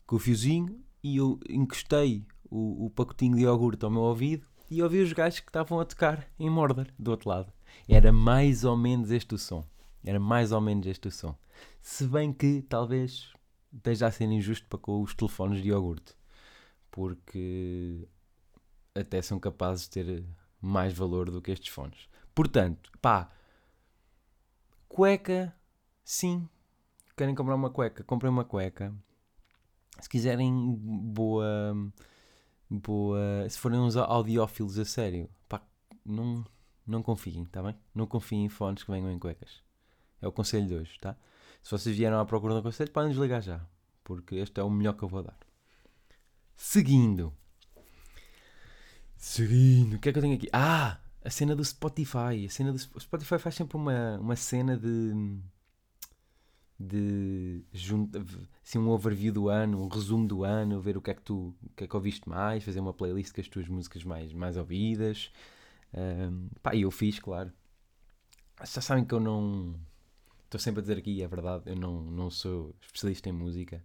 com 0.06 0.18
o 0.18 0.20
fiozinho, 0.20 0.84
e 1.02 1.16
eu 1.16 1.40
encostei 1.50 2.26
o, 2.50 2.88
o 2.88 2.90
pacotinho 2.90 3.38
de 3.38 3.44
iogurte 3.44 3.86
ao 3.86 3.90
meu 3.90 4.02
ouvido 4.02 4.46
e 4.70 4.84
ouvi 4.84 5.02
os 5.02 5.14
gajos 5.14 5.40
que 5.40 5.50
estavam 5.50 5.80
a 5.80 5.86
tocar 5.86 6.28
em 6.38 6.50
Mordor, 6.50 6.88
do 7.00 7.12
outro 7.12 7.30
lado. 7.30 7.54
Era 7.88 8.12
mais 8.12 8.66
ou 8.66 8.76
menos 8.76 9.12
este 9.12 9.34
o 9.34 9.38
som. 9.38 9.64
Era 10.04 10.20
mais 10.20 10.52
ou 10.52 10.60
menos 10.60 10.86
este 10.88 11.08
o 11.08 11.12
som. 11.12 11.38
Se 11.82 12.06
bem 12.08 12.32
que 12.32 12.62
talvez 12.64 13.34
esteja 13.76 14.08
a 14.08 14.12
ser 14.12 14.26
injusto 14.26 14.68
para 14.68 14.80
com 14.80 15.02
os 15.02 15.16
telefones 15.16 15.62
de 15.62 15.70
iogurte. 15.70 16.16
Porque 16.90 18.08
até 18.94 19.22
são 19.22 19.40
capazes 19.40 19.86
de 19.86 19.90
ter 19.90 20.26
mais 20.62 20.94
valor 20.94 21.32
do 21.32 21.42
que 21.42 21.52
estes 21.52 21.70
fones. 21.70 22.10
Portanto, 22.36 22.92
pá, 23.02 23.32
cueca, 24.88 25.56
sim. 26.04 26.48
Querem 27.16 27.36
comprar 27.36 27.56
uma 27.56 27.70
cueca? 27.70 28.04
Comprem 28.04 28.32
uma 28.32 28.46
cueca. 28.46 28.94
Se 30.00 30.10
quiserem 30.10 30.76
boa. 30.76 31.76
Boa. 32.70 33.50
Se 33.50 33.58
forem 33.58 33.80
uns 33.80 33.96
audiófilos 33.96 34.80
a 34.80 34.86
sério, 34.86 35.30
pá, 35.48 35.62
não, 36.06 36.46
não 36.86 37.04
confiem, 37.04 37.46
tá 37.46 37.62
bem? 37.62 37.76
Não 37.94 38.08
confiem 38.08 38.46
em 38.46 38.50
fones 38.50 38.84
que 38.84 38.92
venham 38.92 39.12
em 39.12 39.20
cuecas. 39.20 39.62
É 40.22 40.28
o 40.28 40.32
conselho 40.32 40.68
de 40.68 40.76
hoje, 40.76 41.00
tá? 41.00 41.18
Se 41.62 41.72
vocês 41.72 41.96
vieram 41.96 42.20
à 42.20 42.26
procura 42.26 42.56
do 42.56 42.64
conselho, 42.64 42.92
podem 42.92 43.12
desligar 43.12 43.42
já. 43.42 43.62
Porque 44.04 44.36
este 44.36 44.60
é 44.60 44.64
o 44.64 44.70
melhor 44.70 44.94
que 44.94 45.04
eu 45.04 45.08
vou 45.08 45.24
dar. 45.24 45.38
Seguindo. 46.56 47.34
Seguindo. 49.16 49.96
O 49.96 50.00
que 50.00 50.10
é 50.10 50.12
que 50.12 50.18
eu 50.18 50.24
tenho 50.24 50.36
aqui? 50.36 50.50
Ah! 50.52 51.00
A 51.24 51.30
cena 51.30 51.56
do 51.56 51.64
Spotify. 51.64 52.46
A 52.46 52.50
cena 52.50 52.72
do 52.72 52.80
Spotify 52.80 53.38
faz 53.38 53.56
sempre 53.56 53.78
uma, 53.78 54.18
uma 54.20 54.36
cena 54.36 54.76
de. 54.76 55.40
de. 56.80 57.64
junta, 57.72 58.26
assim, 58.66 58.80
um 58.80 58.90
overview 58.90 59.32
do 59.32 59.50
ano, 59.50 59.84
um 59.84 59.88
resumo 59.88 60.28
do 60.28 60.44
ano, 60.44 60.82
ver 60.82 60.98
o 60.98 61.02
que 61.02 61.12
é 61.12 61.14
que 61.14 61.22
tu. 61.22 61.56
o 61.62 61.70
que 61.76 61.84
é 61.84 61.88
que 61.88 61.96
ouviste 61.96 62.28
mais, 62.28 62.64
fazer 62.64 62.80
uma 62.80 62.94
playlist 62.94 63.34
com 63.34 63.42
as 63.42 63.48
tuas 63.48 63.68
músicas 63.68 64.04
mais, 64.04 64.34
mais 64.34 64.58
ouvidas. 64.58 65.32
Um, 65.94 66.50
pá, 66.62 66.74
e 66.74 66.82
eu 66.82 66.92
fiz, 66.92 67.20
claro. 67.20 67.52
Já 68.60 68.82
sabem 68.82 69.06
que 69.06 69.14
eu 69.14 69.20
não. 69.20 69.76
Estou 70.52 70.60
sempre 70.60 70.80
a 70.80 70.82
dizer 70.82 70.98
aqui, 70.98 71.22
é 71.22 71.28
verdade, 71.30 71.64
eu 71.68 71.78
não, 71.78 72.02
não 72.02 72.30
sou 72.30 72.76
especialista 72.82 73.30
em 73.30 73.32
música. 73.32 73.82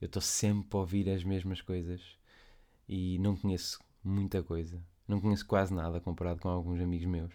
Eu 0.00 0.06
estou 0.06 0.22
sempre 0.22 0.76
a 0.76 0.80
ouvir 0.80 1.10
as 1.10 1.24
mesmas 1.24 1.60
coisas 1.60 2.00
e 2.88 3.18
não 3.18 3.34
conheço 3.34 3.80
muita 4.04 4.40
coisa. 4.40 4.80
Não 5.08 5.20
conheço 5.20 5.44
quase 5.44 5.74
nada 5.74 6.00
comparado 6.00 6.40
com 6.40 6.48
alguns 6.48 6.80
amigos 6.80 7.08
meus. 7.08 7.34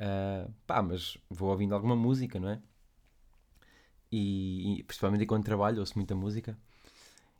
Uh, 0.00 0.52
pá, 0.66 0.82
mas 0.82 1.16
vou 1.30 1.50
ouvindo 1.50 1.72
alguma 1.72 1.94
música, 1.94 2.40
não 2.40 2.48
é? 2.48 2.60
E, 4.10 4.80
e 4.80 4.82
principalmente 4.82 5.22
enquanto 5.22 5.44
trabalho, 5.44 5.78
ouço 5.78 5.94
muita 5.94 6.16
música. 6.16 6.58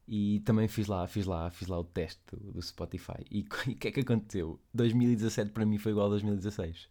E 0.06 0.38
também 0.44 0.68
fiz 0.68 0.86
lá, 0.86 1.04
fiz 1.08 1.26
lá, 1.26 1.50
fiz 1.50 1.66
lá 1.66 1.80
o 1.80 1.84
teste 1.84 2.22
do, 2.30 2.52
do 2.52 2.62
Spotify. 2.62 3.26
E 3.28 3.40
o 3.72 3.74
que 3.74 3.88
é 3.88 3.90
que 3.90 4.00
aconteceu? 4.00 4.60
2017 4.72 5.50
para 5.50 5.66
mim 5.66 5.78
foi 5.78 5.90
igual 5.90 6.06
a 6.06 6.10
2016. 6.10 6.88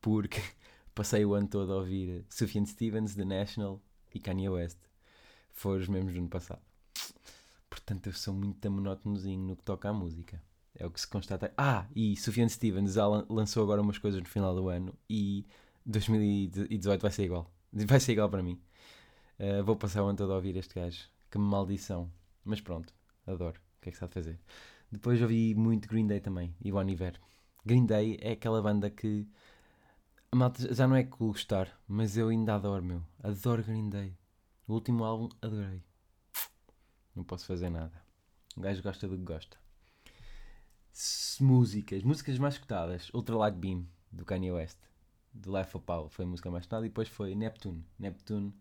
Porque 0.00 0.40
passei 0.96 1.26
o 1.26 1.34
ano 1.34 1.46
todo 1.46 1.74
a 1.74 1.76
ouvir 1.76 2.24
Sufjan 2.30 2.64
Stevens, 2.64 3.14
The 3.14 3.24
National 3.26 3.80
e 4.14 4.18
Kanye 4.18 4.48
West. 4.48 4.78
Foram 5.52 5.80
os 5.80 5.88
mesmos 5.88 6.14
do 6.14 6.18
ano 6.18 6.28
passado. 6.28 6.62
Portanto, 7.68 8.06
eu 8.06 8.12
sou 8.14 8.32
muito 8.32 8.70
monótonozinho 8.70 9.46
no 9.46 9.56
que 9.56 9.62
toca 9.62 9.90
à 9.90 9.92
música. 9.92 10.42
É 10.74 10.86
o 10.86 10.90
que 10.90 10.98
se 10.98 11.06
constata. 11.06 11.52
Ah, 11.56 11.86
e 11.94 12.16
Sufjan 12.16 12.48
Stevens 12.48 12.94
lançou 13.28 13.62
agora 13.62 13.82
umas 13.82 13.98
coisas 13.98 14.20
no 14.20 14.26
final 14.26 14.54
do 14.54 14.70
ano 14.70 14.94
e 15.08 15.46
2018 15.84 17.02
vai 17.02 17.10
ser 17.12 17.24
igual. 17.24 17.52
Vai 17.72 18.00
ser 18.00 18.12
igual 18.12 18.30
para 18.30 18.42
mim. 18.42 18.58
Uh, 19.38 19.62
vou 19.62 19.76
passar 19.76 20.02
o 20.02 20.06
ano 20.06 20.16
todo 20.16 20.32
a 20.32 20.36
ouvir 20.36 20.56
este 20.56 20.74
gajo. 20.74 21.10
Que 21.30 21.36
maldição. 21.36 22.10
Mas 22.42 22.62
pronto, 22.62 22.94
adoro. 23.26 23.60
O 23.76 23.82
que 23.82 23.90
é 23.90 23.92
que 23.92 24.02
há 24.02 24.06
de 24.06 24.14
fazer? 24.14 24.40
Depois 24.90 25.20
ouvi 25.20 25.54
muito 25.54 25.88
Green 25.88 26.06
Day 26.06 26.20
também 26.20 26.56
e 26.64 26.72
Bon 26.72 26.88
Iver. 26.88 27.20
Green 27.66 27.84
Day 27.84 28.16
é 28.22 28.32
aquela 28.32 28.62
banda 28.62 28.88
que 28.88 29.28
a 29.28 29.45
malta 30.34 30.74
já 30.74 30.88
não 30.88 30.96
é 30.96 31.04
cool 31.04 31.32
gostar, 31.32 31.78
mas 31.86 32.16
eu 32.16 32.28
ainda 32.28 32.54
adoro, 32.54 32.82
meu. 32.82 33.02
Adoro 33.22 33.62
Green 33.62 33.88
Day. 33.88 34.16
O 34.66 34.74
último 34.74 35.04
álbum, 35.04 35.28
adorei. 35.40 35.82
Não 37.14 37.22
posso 37.22 37.46
fazer 37.46 37.70
nada. 37.70 38.02
O 38.56 38.60
gajo 38.60 38.82
gosta 38.82 39.06
do 39.06 39.16
que 39.16 39.22
gosta. 39.22 39.56
S 40.92 41.42
músicas. 41.42 42.02
Músicas 42.02 42.38
mais 42.38 42.54
escutadas. 42.54 43.10
Ultra 43.14 43.36
Light 43.36 43.56
Beam, 43.56 43.86
do 44.10 44.24
Kanye 44.24 44.50
West. 44.50 44.78
Do 45.32 45.56
Life 45.56 45.76
of 45.76 45.84
Paul 45.86 46.08
foi 46.08 46.24
a 46.24 46.28
música 46.28 46.50
mais 46.50 46.64
escutada. 46.64 46.84
E 46.84 46.88
depois 46.88 47.08
foi 47.08 47.34
Neptune. 47.34 47.84
Neptune, 47.98 48.52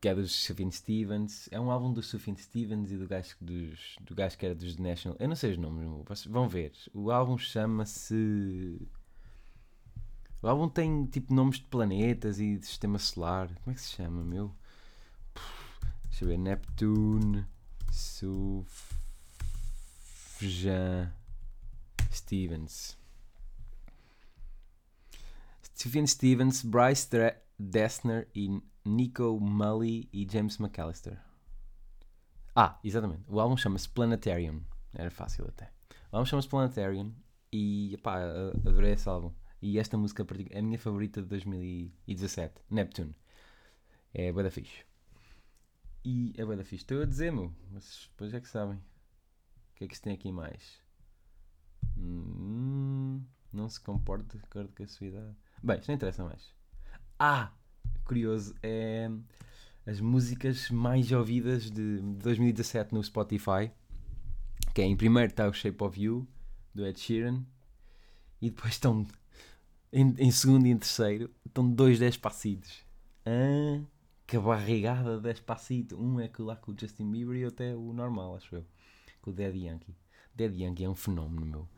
que 0.00 0.08
é 0.08 0.14
dos 0.14 0.32
Sufjan 0.32 0.70
Stevens. 0.70 1.48
É 1.50 1.58
um 1.58 1.70
álbum 1.70 1.92
dos 1.92 2.06
Sufjan 2.06 2.36
Stevens 2.36 2.92
e 2.92 2.96
do 2.96 3.08
gajo, 3.08 3.34
dos, 3.40 3.96
do 4.00 4.14
gajo 4.14 4.38
que 4.38 4.46
era 4.46 4.54
dos 4.54 4.76
The 4.76 4.82
National. 4.82 5.16
Eu 5.18 5.28
não 5.28 5.36
sei 5.36 5.52
os 5.52 5.58
nomes, 5.58 6.24
vão 6.26 6.48
ver. 6.48 6.72
O 6.92 7.10
álbum 7.10 7.36
chama-se 7.36 8.78
o 10.44 10.48
álbum 10.48 10.68
tem 10.68 11.06
tipo 11.06 11.32
nomes 11.32 11.56
de 11.56 11.64
planetas 11.64 12.38
e 12.38 12.58
de 12.58 12.66
sistema 12.66 12.98
solar. 12.98 13.48
Como 13.62 13.72
é 13.72 13.74
que 13.74 13.80
se 13.80 13.92
chama, 13.92 14.22
meu? 14.22 14.54
Deixa 16.10 16.24
eu 16.24 16.28
ver. 16.28 16.36
Neptune. 16.38 17.46
Sufjan 17.90 18.66
Stevens. 22.12 22.98
Stephen 25.64 26.06
Stevens, 26.06 26.62
Bryce 26.62 27.08
Dessner 27.58 28.28
e 28.34 28.60
Nico 28.84 29.40
Mully 29.40 30.08
e 30.12 30.26
James 30.30 30.58
McAllister. 30.58 31.18
Ah, 32.54 32.78
exatamente. 32.84 33.24
O 33.28 33.40
álbum 33.40 33.56
chama-se 33.56 33.88
Planetarium. 33.88 34.60
Era 34.92 35.10
fácil 35.10 35.46
até. 35.48 35.72
O 36.12 36.16
álbum 36.16 36.26
chama-se 36.26 36.48
Planetarium 36.48 37.14
e 37.50 37.98
pá, 38.02 38.18
adorei 38.66 38.92
esse 38.92 39.08
álbum. 39.08 39.32
E 39.64 39.78
esta 39.78 39.96
música 39.96 40.26
é 40.50 40.58
a 40.58 40.62
minha 40.62 40.78
favorita 40.78 41.22
de 41.22 41.28
2017, 41.28 42.60
Neptune. 42.70 43.16
É 44.12 44.30
bué 44.30 44.42
da 44.42 44.50
fixe. 44.50 44.84
E 46.04 46.34
é 46.36 46.44
bué 46.44 46.54
da 46.54 46.62
fixe. 46.62 46.84
Estou 46.84 47.00
a 47.00 47.06
dizer, 47.06 47.32
meu, 47.32 47.50
mas 47.72 48.10
depois 48.10 48.34
é 48.34 48.40
que 48.42 48.46
sabem. 48.46 48.76
O 48.76 49.74
que 49.76 49.84
é 49.84 49.88
que 49.88 49.96
se 49.96 50.02
tem 50.02 50.12
aqui 50.12 50.30
mais? 50.30 50.82
Hum, 51.96 53.22
não 53.50 53.66
se 53.70 53.80
comporta 53.80 54.36
de 54.36 54.44
acordo 54.44 54.70
com 54.76 54.82
a 54.82 54.86
sua 54.86 55.06
idade. 55.06 55.34
Bem, 55.62 55.78
isto 55.78 55.88
não 55.88 55.94
interessa 55.94 56.22
mais. 56.22 56.52
Ah! 57.18 57.50
Curioso, 58.04 58.54
é 58.62 59.10
as 59.86 59.98
músicas 59.98 60.68
mais 60.68 61.10
ouvidas 61.10 61.70
de 61.70 62.02
2017 62.18 62.92
no 62.92 63.02
Spotify. 63.02 63.72
Que 64.74 64.82
é, 64.82 64.84
em 64.84 64.94
primeiro 64.94 65.30
está 65.30 65.48
o 65.48 65.54
Shape 65.54 65.82
of 65.82 65.98
You, 65.98 66.28
do 66.74 66.86
Ed 66.86 67.00
Sheeran. 67.00 67.46
E 68.42 68.50
depois 68.50 68.74
estão 68.74 69.06
em, 69.94 70.12
em 70.18 70.30
segundo 70.32 70.66
e 70.66 70.70
em 70.70 70.76
terceiro 70.76 71.30
estão 71.46 71.70
dois 71.70 72.00
Despacitos. 72.00 72.84
Ah, 73.24 73.80
que 74.26 74.36
barrigada 74.36 75.16
de 75.16 75.22
Despacito. 75.22 75.96
Um 75.96 76.18
é 76.18 76.26
que 76.26 76.42
lá 76.42 76.56
com 76.56 76.72
o 76.72 76.76
Justin 76.78 77.08
Bieber 77.10 77.36
e 77.36 77.44
outro 77.44 77.64
é 77.64 77.76
o 77.76 77.92
normal, 77.92 78.34
acho 78.36 78.56
eu. 78.56 78.66
Com 79.22 79.30
o 79.30 79.32
Daddy 79.32 79.66
Yankee. 79.66 79.94
Daddy 80.34 80.64
Yankee 80.64 80.84
é 80.84 80.88
um 80.88 80.96
fenómeno, 80.96 81.46
meu. 81.46 81.68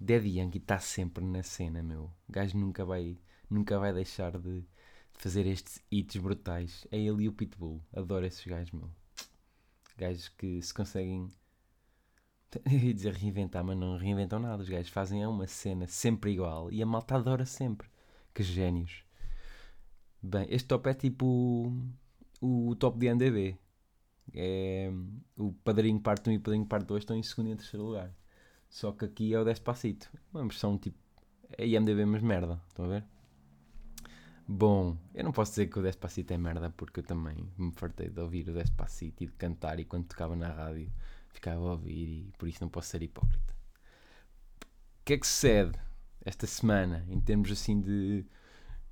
Daddy 0.00 0.38
Yankee 0.38 0.58
está 0.58 0.80
sempre 0.80 1.24
na 1.24 1.44
cena, 1.44 1.80
meu. 1.80 2.10
O 2.28 2.32
gajo 2.32 2.58
nunca 2.58 2.84
vai, 2.84 3.16
nunca 3.48 3.78
vai 3.78 3.92
deixar 3.92 4.36
de 4.36 4.64
fazer 5.12 5.46
estes 5.46 5.80
hits 5.92 6.20
brutais. 6.20 6.88
É 6.90 6.98
ele 6.98 7.22
e 7.22 7.28
o 7.28 7.32
Pitbull. 7.32 7.80
Adoro 7.94 8.26
esses 8.26 8.44
gajos, 8.44 8.72
meu. 8.72 8.90
Gajos 9.96 10.28
que 10.30 10.60
se 10.60 10.74
conseguem 10.74 11.28
eu 12.66 12.78
ia 12.78 12.94
dizer 12.94 13.14
reinventar, 13.14 13.64
mas 13.64 13.76
não 13.76 13.96
reinventam 13.96 14.38
nada. 14.38 14.62
Os 14.62 14.68
gajos 14.68 14.90
fazem 14.90 15.24
uma 15.26 15.46
cena 15.46 15.86
sempre 15.86 16.32
igual 16.32 16.70
e 16.70 16.82
a 16.82 16.86
malta 16.86 17.14
adora 17.16 17.46
sempre. 17.46 17.88
Que 18.34 18.42
gênios. 18.42 19.04
Bem, 20.22 20.46
este 20.50 20.68
top 20.68 20.88
é 20.90 20.94
tipo 20.94 21.72
o, 22.40 22.70
o 22.70 22.76
top 22.76 22.98
de 22.98 23.12
NDB. 23.12 23.58
É, 24.32 24.90
o 25.36 25.52
Padrinho 25.52 26.00
Parte 26.00 26.30
1 26.30 26.32
e 26.34 26.36
o 26.36 26.40
Padrinho 26.40 26.66
Parte 26.66 26.86
2 26.86 27.02
estão 27.02 27.16
em 27.16 27.22
segundo 27.22 27.48
e 27.48 27.52
em 27.52 27.56
terceiro 27.56 27.86
lugar. 27.86 28.14
Só 28.68 28.92
que 28.92 29.04
aqui 29.04 29.34
é 29.34 29.40
o 29.40 29.44
Despacito. 29.44 30.10
Uma 30.32 30.42
versão 30.42 30.78
tipo. 30.78 30.98
É 31.58 31.66
IMDB, 31.66 32.04
mas 32.04 32.22
merda. 32.22 32.60
Estão 32.68 32.84
a 32.84 32.88
ver? 32.88 33.04
Bom, 34.46 34.96
eu 35.14 35.24
não 35.24 35.32
posso 35.32 35.52
dizer 35.52 35.66
que 35.66 35.78
o 35.78 35.82
Despacito 35.82 36.32
é 36.32 36.38
merda 36.38 36.70
porque 36.70 37.00
eu 37.00 37.04
também 37.04 37.48
me 37.56 37.72
fartei 37.72 38.08
de 38.08 38.20
ouvir 38.20 38.48
o 38.48 38.52
Despacito 38.52 39.22
e 39.22 39.26
de 39.26 39.32
cantar 39.32 39.78
e 39.78 39.84
quando 39.84 40.06
tocava 40.06 40.34
na 40.34 40.48
rádio 40.48 40.90
ficava 41.32 41.60
a 41.60 41.72
ouvir 41.72 42.28
e 42.28 42.32
por 42.38 42.48
isso 42.48 42.62
não 42.62 42.68
posso 42.68 42.88
ser 42.88 43.02
hipócrita. 43.02 43.54
O 45.00 45.04
que 45.04 45.14
é 45.14 45.18
que 45.18 45.26
sucede 45.26 45.78
esta 46.24 46.46
semana 46.46 47.06
em 47.08 47.20
termos 47.20 47.50
assim 47.50 47.80
de 47.80 48.24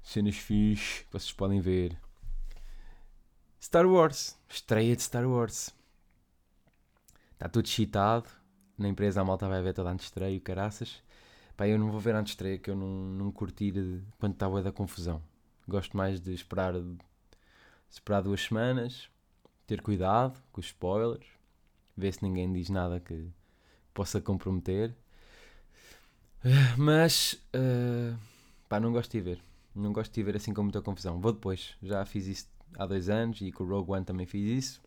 cenas 0.02 0.37
fixe 0.37 1.04
que 1.04 1.12
vocês 1.12 1.33
podem 1.33 1.61
ver? 1.61 1.99
Star 3.61 3.87
Wars, 3.87 4.38
estreia 4.49 4.95
de 4.97 5.02
Star 5.02 5.28
Wars. 5.28 5.75
Está 7.33 7.49
tudo 7.49 7.66
excitado. 7.66 8.28
Na 8.76 8.88
empresa 8.88 9.21
a 9.21 9.25
malta 9.25 9.49
vai 9.49 9.61
ver 9.62 9.75
toda 9.75 9.90
a 9.90 9.95
estreia, 9.95 10.40
caraças. 10.40 11.02
Pá, 11.57 11.66
eu 11.66 11.78
não 11.78 11.90
vou 11.90 11.99
ver 12.00 12.14
antes 12.14 12.30
de 12.30 12.35
estreia 12.37 12.59
que 12.59 12.71
eu 12.71 12.76
não, 12.76 12.87
não 12.87 13.33
curtir 13.33 13.75
quando 14.18 14.35
está 14.35 14.47
a 14.47 14.61
da 14.61 14.73
confusão. 14.73 15.21
Gosto 15.66 15.97
mais 15.97 16.21
de 16.21 16.33
esperar, 16.33 16.73
esperar 17.90 18.23
duas 18.23 18.42
semanas, 18.42 19.11
ter 19.66 19.83
cuidado 19.83 20.40
com 20.52 20.61
os 20.61 20.66
spoilers, 20.66 21.26
ver 21.99 22.12
se 22.12 22.23
ninguém 22.23 22.52
diz 22.52 22.71
nada 22.71 23.00
que 23.00 23.28
possa 23.93 24.21
comprometer. 24.21 24.95
Mas, 26.76 27.35
uh, 27.55 28.17
pá, 28.69 28.78
não 28.78 28.93
gosto 28.93 29.11
de 29.11 29.21
ver. 29.21 29.40
Não 29.75 29.93
gosto 29.93 30.12
de 30.12 30.23
ver 30.23 30.37
assim 30.37 30.55
com 30.55 30.62
muita 30.62 30.81
confusão. 30.81 31.21
Vou 31.21 31.33
depois. 31.33 31.75
Já 31.83 32.05
fiz 32.05 32.26
isso 32.26 32.47
há 32.76 32.87
dois 32.87 33.09
anos 33.09 33.40
e 33.40 33.50
com 33.50 33.64
o 33.64 33.69
Rogue 33.69 33.93
One 33.93 34.05
também 34.05 34.26
fiz 34.26 34.64
isso. 34.64 34.81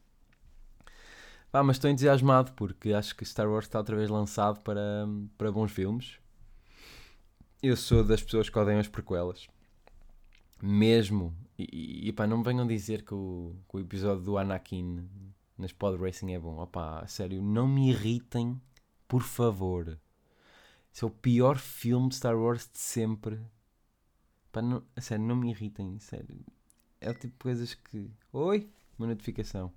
Pá, 1.52 1.62
mas 1.62 1.76
estou 1.76 1.90
entusiasmado 1.90 2.54
porque 2.54 2.94
acho 2.94 3.14
que 3.14 3.26
Star 3.26 3.50
Wars 3.50 3.66
está 3.66 3.78
outra 3.80 3.96
vez 3.96 4.10
lançado 4.10 4.62
para, 4.62 5.06
para 5.38 5.52
bons 5.52 5.72
filmes. 5.72 6.18
Eu 7.62 7.76
sou 7.76 8.04
das 8.04 8.24
pessoas 8.24 8.50
que 8.50 8.58
odeiam 8.58 8.80
as 8.80 8.88
prequelas. 8.88 9.48
Mesmo. 10.62 11.36
E, 11.60 12.08
e 12.08 12.14
pá, 12.14 12.26
não 12.26 12.38
me 12.38 12.44
venham 12.44 12.66
dizer 12.66 13.04
que 13.04 13.14
o, 13.14 13.54
que 13.70 13.76
o 13.76 13.80
episódio 13.82 14.24
do 14.24 14.38
Anakin 14.38 15.06
nas 15.62 15.72
pod 15.72 16.02
racing 16.02 16.34
é 16.34 16.40
bom. 16.40 16.60
Opá, 16.60 17.06
sério, 17.08 17.42
não 17.42 17.68
me 17.68 17.90
irritem, 17.90 18.60
por 19.08 19.22
favor. 19.22 20.00
Esse 20.94 21.04
é 21.04 21.08
o 21.08 21.12
pior 21.12 21.58
filme 21.58 22.10
de 22.10 22.16
Star 22.16 22.38
Wars 22.38 22.70
de 22.72 22.80
sempre. 22.80 23.40
Pá, 24.52 24.62
não, 24.62 24.84
sério, 25.00 25.24
não 25.24 25.36
me 25.36 25.52
irritem, 25.52 26.00
sério. 26.00 26.44
É 27.00 27.10
o 27.10 27.14
tipo 27.14 27.34
de 27.34 27.40
coisas 27.40 27.74
que. 27.76 28.12
Oi? 28.34 28.70
Uma 28.98 29.08
notificação. 29.08 29.72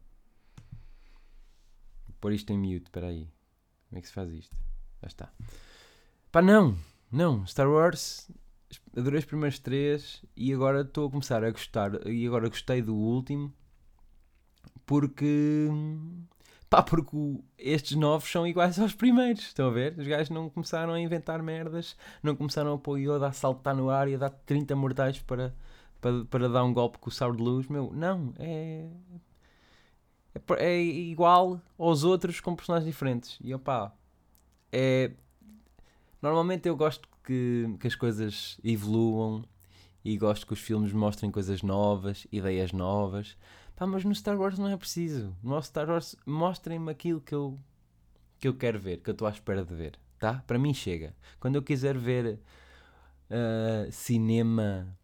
Vou 2.07 2.17
pôr 2.21 2.33
isto 2.33 2.51
em 2.53 2.59
mute, 2.59 2.87
espera 2.87 3.09
aí. 3.09 3.31
Como 3.89 3.99
é 3.99 4.01
que 4.01 4.09
se 4.09 4.15
faz 4.15 4.33
isto? 4.33 4.57
Já 5.03 5.07
está. 5.07 5.33
Pá, 6.33 6.43
não! 6.43 6.77
Não, 7.13 7.47
Star 7.47 7.71
Wars, 7.71 8.29
adorei 8.97 9.21
os 9.21 9.25
primeiros 9.25 9.61
três 9.61 10.25
e 10.37 10.53
agora 10.53 10.81
estou 10.81 11.07
a 11.07 11.11
começar 11.11 11.45
a 11.45 11.51
gostar. 11.51 12.07
E 12.09 12.27
agora 12.27 12.49
gostei 12.49 12.83
do 12.83 12.97
último 12.97 13.55
porque. 14.87 15.69
Pá, 16.69 16.83
porque 16.83 17.17
estes 17.59 17.97
novos 17.97 18.31
são 18.31 18.47
iguais 18.47 18.79
aos 18.79 18.95
primeiros. 18.95 19.45
Estão 19.45 19.69
a 19.69 19.71
ver? 19.71 19.95
Os 19.99 20.07
gajos 20.07 20.31
não 20.31 20.51
começaram 20.51 20.93
a 20.93 21.01
inventar 21.01 21.43
merdas, 21.43 21.97
não 22.23 22.35
começaram 22.35 22.75
a 22.75 22.79
pôr 22.79 22.99
Yoda 22.99 23.29
a 23.29 23.33
saltar 23.33 23.77
no 23.77 23.91
ar 23.91 24.09
e 24.09 24.15
a 24.15 24.19
dar 24.19 24.31
30 24.31 24.75
mortais 24.75 25.21
para, 25.21 25.55
para, 26.01 26.25
para 26.25 26.49
dar 26.49 26.65
um 26.65 26.73
golpe 26.73 26.99
com 26.99 27.11
o 27.11 27.13
sabre 27.13 27.37
de 27.37 27.43
luz. 27.43 27.69
Meu, 27.69 27.93
não, 27.93 28.33
é. 28.39 28.89
É, 30.35 30.67
é 30.67 30.83
igual 30.83 31.61
aos 31.79 32.03
outros 32.03 32.41
com 32.41 32.57
personagens 32.57 32.91
diferentes. 32.91 33.39
E 33.41 33.55
opá, 33.55 33.93
é 34.73 35.13
Normalmente 36.25 36.67
eu 36.67 36.75
gosto 36.75 37.07
que, 37.23 37.77
que 37.79 37.87
as 37.87 37.95
coisas 37.95 38.59
evoluam 38.65 39.45
e 40.03 40.17
gosto 40.17 40.47
que 40.47 40.55
os 40.55 40.59
filmes 40.59 40.91
mostrem 40.91 41.31
coisas 41.31 41.63
novas, 41.63 42.27
ideias 42.33 42.73
novas. 42.73 43.37
Pá, 43.77 43.87
mas 43.87 44.05
no 44.05 44.15
Star 44.15 44.39
Wars 44.39 44.59
não 44.59 44.69
é 44.69 44.77
preciso. 44.77 45.37
No 45.43 45.61
Star 45.63 45.89
Wars 45.89 46.17
mostrem-me 46.25 46.91
aquilo 46.91 47.21
que 47.21 47.35
eu, 47.35 47.59
que 48.39 48.47
eu 48.47 48.55
quero 48.55 48.79
ver, 48.79 48.99
que 48.99 49.11
eu 49.11 49.13
estou 49.13 49.27
à 49.27 49.31
espera 49.31 49.65
de 49.65 49.75
ver. 49.75 49.99
Tá? 50.19 50.43
Para 50.47 50.59
mim 50.59 50.73
chega. 50.73 51.15
Quando 51.41 51.57
eu 51.57 51.63
quiser 51.63 51.99
ver 51.99 52.39
uh, 53.31 53.91
cinema 53.91 54.97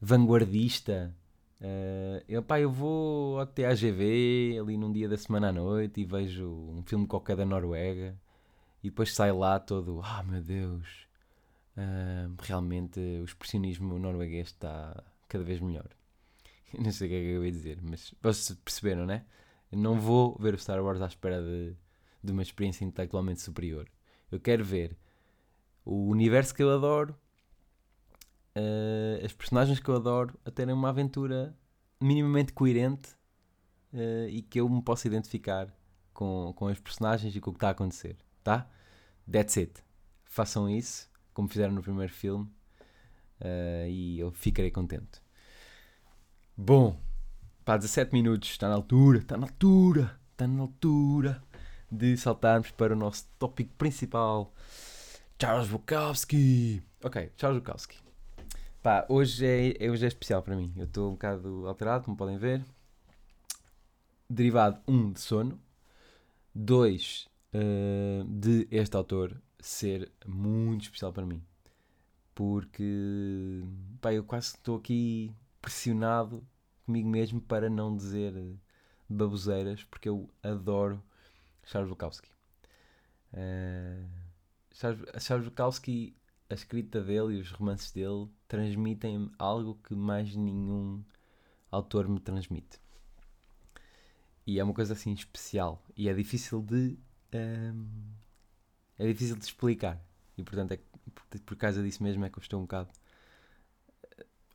vanguardista, 0.00 1.14
uh, 1.60 2.24
eu, 2.26 2.42
pá, 2.42 2.58
eu 2.58 2.70
vou 2.70 3.38
ao 3.38 3.46
TAGV 3.46 4.58
ali 4.60 4.76
num 4.76 4.90
dia 4.90 5.08
da 5.08 5.16
semana 5.16 5.50
à 5.50 5.52
noite 5.52 6.00
e 6.00 6.04
vejo 6.04 6.48
um 6.48 6.82
filme 6.82 7.06
qualquer 7.06 7.36
da 7.36 7.44
Noruega 7.44 8.18
e 8.82 8.88
depois 8.88 9.14
sai 9.14 9.30
lá 9.32 9.58
todo, 9.60 10.00
ah 10.02 10.22
meu 10.22 10.42
Deus, 10.42 11.06
uh, 11.76 12.34
realmente 12.40 12.98
o 12.98 13.24
expressionismo 13.24 13.98
norueguês 13.98 14.48
está 14.48 15.04
cada 15.28 15.44
vez 15.44 15.60
melhor. 15.60 15.88
Não 16.78 16.92
sei 16.92 17.06
o 17.06 17.10
que 17.10 17.16
é 17.16 17.20
que 17.20 17.30
eu 17.30 17.44
ia 17.44 17.52
dizer, 17.52 17.78
mas 17.82 18.14
vocês 18.22 18.58
perceberam, 18.58 19.06
né? 19.06 19.24
Eu 19.72 19.78
não 19.78 20.00
vou 20.00 20.36
ver 20.40 20.54
o 20.54 20.58
Star 20.58 20.82
Wars 20.82 21.00
à 21.00 21.06
espera 21.06 21.40
de, 21.40 21.76
de 22.22 22.32
uma 22.32 22.42
experiência 22.42 22.84
intelectualmente 22.84 23.40
superior. 23.40 23.88
Eu 24.30 24.40
quero 24.40 24.64
ver 24.64 24.96
o 25.84 26.08
universo 26.08 26.54
que 26.54 26.62
eu 26.62 26.70
adoro, 26.70 27.14
uh, 28.56 29.24
as 29.24 29.32
personagens 29.32 29.78
que 29.78 29.88
eu 29.88 29.94
adoro, 29.94 30.36
a 30.44 30.50
terem 30.50 30.74
uma 30.74 30.88
aventura 30.88 31.56
minimamente 32.00 32.52
coerente 32.52 33.10
uh, 33.92 34.28
e 34.28 34.42
que 34.42 34.60
eu 34.60 34.68
me 34.68 34.82
possa 34.82 35.06
identificar 35.06 35.72
com, 36.12 36.52
com 36.56 36.66
as 36.66 36.80
personagens 36.80 37.34
e 37.34 37.40
com 37.40 37.50
o 37.50 37.52
que 37.52 37.58
está 37.58 37.68
a 37.68 37.72
acontecer 37.72 38.16
tá? 38.42 38.68
That's 39.30 39.56
it. 39.58 39.82
Façam 40.24 40.68
isso, 40.68 41.08
como 41.32 41.48
fizeram 41.48 41.72
no 41.72 41.82
primeiro 41.82 42.12
filme, 42.12 42.44
uh, 43.40 43.88
e 43.88 44.18
eu 44.18 44.30
ficarei 44.30 44.70
contente. 44.70 45.20
Bom, 46.62 46.94
para 47.64 47.78
17 47.78 48.12
minutos, 48.12 48.50
está 48.50 48.68
na 48.68 48.74
altura, 48.74 49.20
está 49.20 49.34
na 49.34 49.46
altura, 49.46 50.20
está 50.30 50.46
na 50.46 50.60
altura 50.60 51.42
de 51.90 52.14
saltarmos 52.18 52.70
para 52.70 52.92
o 52.92 52.96
nosso 52.96 53.26
tópico 53.38 53.74
principal. 53.78 54.52
Charles 55.40 55.70
Bukowski. 55.70 56.82
Ok, 57.02 57.32
Charles 57.38 57.62
Bukowski. 57.62 57.96
Pá, 58.82 59.06
hoje 59.08 59.46
é, 59.80 59.90
hoje 59.90 60.04
é 60.04 60.08
especial 60.08 60.42
para 60.42 60.54
mim. 60.54 60.70
Eu 60.76 60.84
estou 60.84 61.08
um 61.08 61.12
bocado 61.12 61.66
alterado, 61.66 62.04
como 62.04 62.14
podem 62.14 62.36
ver. 62.36 62.62
Derivado 64.28 64.82
1 64.86 64.94
um 64.94 65.12
de 65.12 65.20
sono. 65.20 65.58
2 66.54 67.26
uh, 67.54 68.24
de 68.28 68.68
este 68.70 68.94
autor 68.98 69.34
ser 69.58 70.12
muito 70.26 70.82
especial 70.82 71.10
para 71.10 71.24
mim. 71.24 71.42
Porque 72.34 73.64
pá, 73.98 74.12
eu 74.12 74.24
quase 74.24 74.48
estou 74.48 74.76
aqui 74.76 75.34
pressionado 75.60 76.46
comigo 76.84 77.08
mesmo 77.08 77.40
para 77.40 77.70
não 77.70 77.96
dizer 77.96 78.34
baboseiras, 79.08 79.84
porque 79.84 80.08
eu 80.08 80.28
adoro 80.42 81.02
Charles 81.64 81.88
Bukowski. 81.88 82.28
Uh, 83.32 84.08
Charles, 84.72 85.44
Bukowski, 85.44 86.16
a 86.48 86.54
escrita 86.54 87.00
dele 87.00 87.36
e 87.36 87.40
os 87.40 87.50
romances 87.50 87.92
dele 87.92 88.28
transmitem 88.48 89.30
algo 89.38 89.78
que 89.84 89.94
mais 89.94 90.34
nenhum 90.34 91.04
autor 91.70 92.08
me 92.08 92.18
transmite. 92.18 92.80
E 94.46 94.58
é 94.58 94.64
uma 94.64 94.74
coisa 94.74 94.94
assim 94.94 95.12
especial. 95.12 95.84
E 95.96 96.08
é 96.08 96.14
difícil 96.14 96.62
de 96.62 96.98
é 98.98 99.06
difícil 99.06 99.36
de 99.36 99.44
explicar. 99.44 100.00
E 100.36 100.42
portanto, 100.42 100.72
é, 100.72 100.80
por 101.46 101.56
causa 101.56 101.82
disso 101.82 102.02
mesmo 102.02 102.24
é 102.24 102.30
que 102.30 102.38
eu 102.38 102.42
estou 102.42 102.58
um 102.58 102.62
bocado 102.62 102.88
eh, 102.90 103.09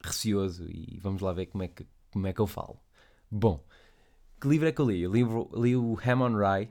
receoso 0.05 0.69
e 0.69 0.99
vamos 1.01 1.21
lá 1.21 1.33
ver 1.33 1.47
como 1.47 1.63
é 1.63 1.67
que, 1.67 1.85
como 2.11 2.27
é 2.27 2.33
que 2.33 2.39
eu 2.39 2.47
falo. 2.47 2.79
Bom, 3.29 3.63
que 4.39 4.47
livro 4.47 4.67
é 4.67 4.71
que 4.71 4.81
eu 4.81 4.89
li? 4.89 5.01
Eu 5.01 5.11
li, 5.11 5.23
li 5.61 5.75
o 5.75 5.97
Hammond 6.03 6.37
Rye, 6.37 6.69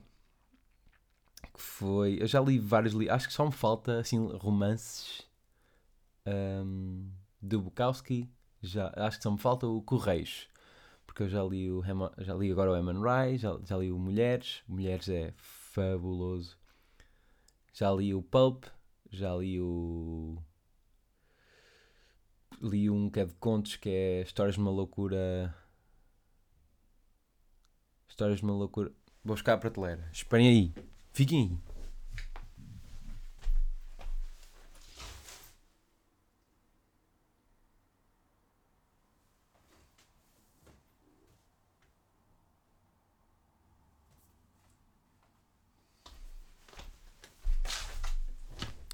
que 1.53 1.61
foi. 1.61 2.18
Eu 2.20 2.27
já 2.27 2.40
li 2.40 2.59
vários 2.59 2.94
livros, 2.94 3.14
acho 3.14 3.29
que 3.29 3.35
só 3.35 3.47
me 3.47 3.53
falta 3.53 3.99
assim 3.99 4.27
romances 4.37 5.23
um, 6.27 7.11
do 7.40 7.61
Bukowski. 7.61 8.31
Já, 8.62 8.92
acho 8.97 9.18
que 9.18 9.25
só 9.25 9.31
me 9.31 9.38
falta 9.38 9.66
o 9.66 9.83
Correios, 9.83 10.49
porque 11.07 11.23
eu 11.23 11.29
já 11.29 11.42
li, 11.44 11.70
o 11.70 11.83
já 12.18 12.35
li 12.35 12.51
agora 12.51 12.70
o 12.70 12.75
Hammond 12.75 13.01
Rye, 13.01 13.38
já, 13.38 13.59
já 13.64 13.77
li 13.77 13.92
o 13.92 13.99
Mulheres. 13.99 14.62
Mulheres 14.66 15.09
é 15.09 15.35
fabuloso. 15.37 16.57
Já 17.73 17.90
li 17.92 18.14
o 18.14 18.23
Pulp, 18.23 18.64
já 19.11 19.35
li 19.35 19.61
o. 19.61 20.38
Li 22.62 22.88
um 22.90 23.11
que 23.11 23.21
é 23.21 23.25
de 23.25 23.35
contos 23.35 23.77
que 23.77 23.88
é 23.88 24.23
Histórias 24.23 24.55
de 24.55 24.61
uma 24.61 24.71
Loucura. 24.71 25.55
Histórias 28.09 28.38
de 28.38 28.45
uma 28.45 28.55
Loucura. 28.55 28.90
Vou 29.25 29.35
buscar 29.35 29.55
a 29.55 29.59
prateleira. 29.59 30.09
Esperem 30.12 30.49
aí. 30.49 30.75
Fiquem 31.12 31.43
aí. 31.43 31.75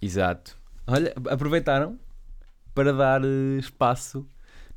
Exato. 0.03 0.57
Olha, 0.87 1.12
aproveitaram 1.31 1.99
para 2.81 2.95
dar 2.95 3.23
uh, 3.23 3.59
espaço 3.59 4.27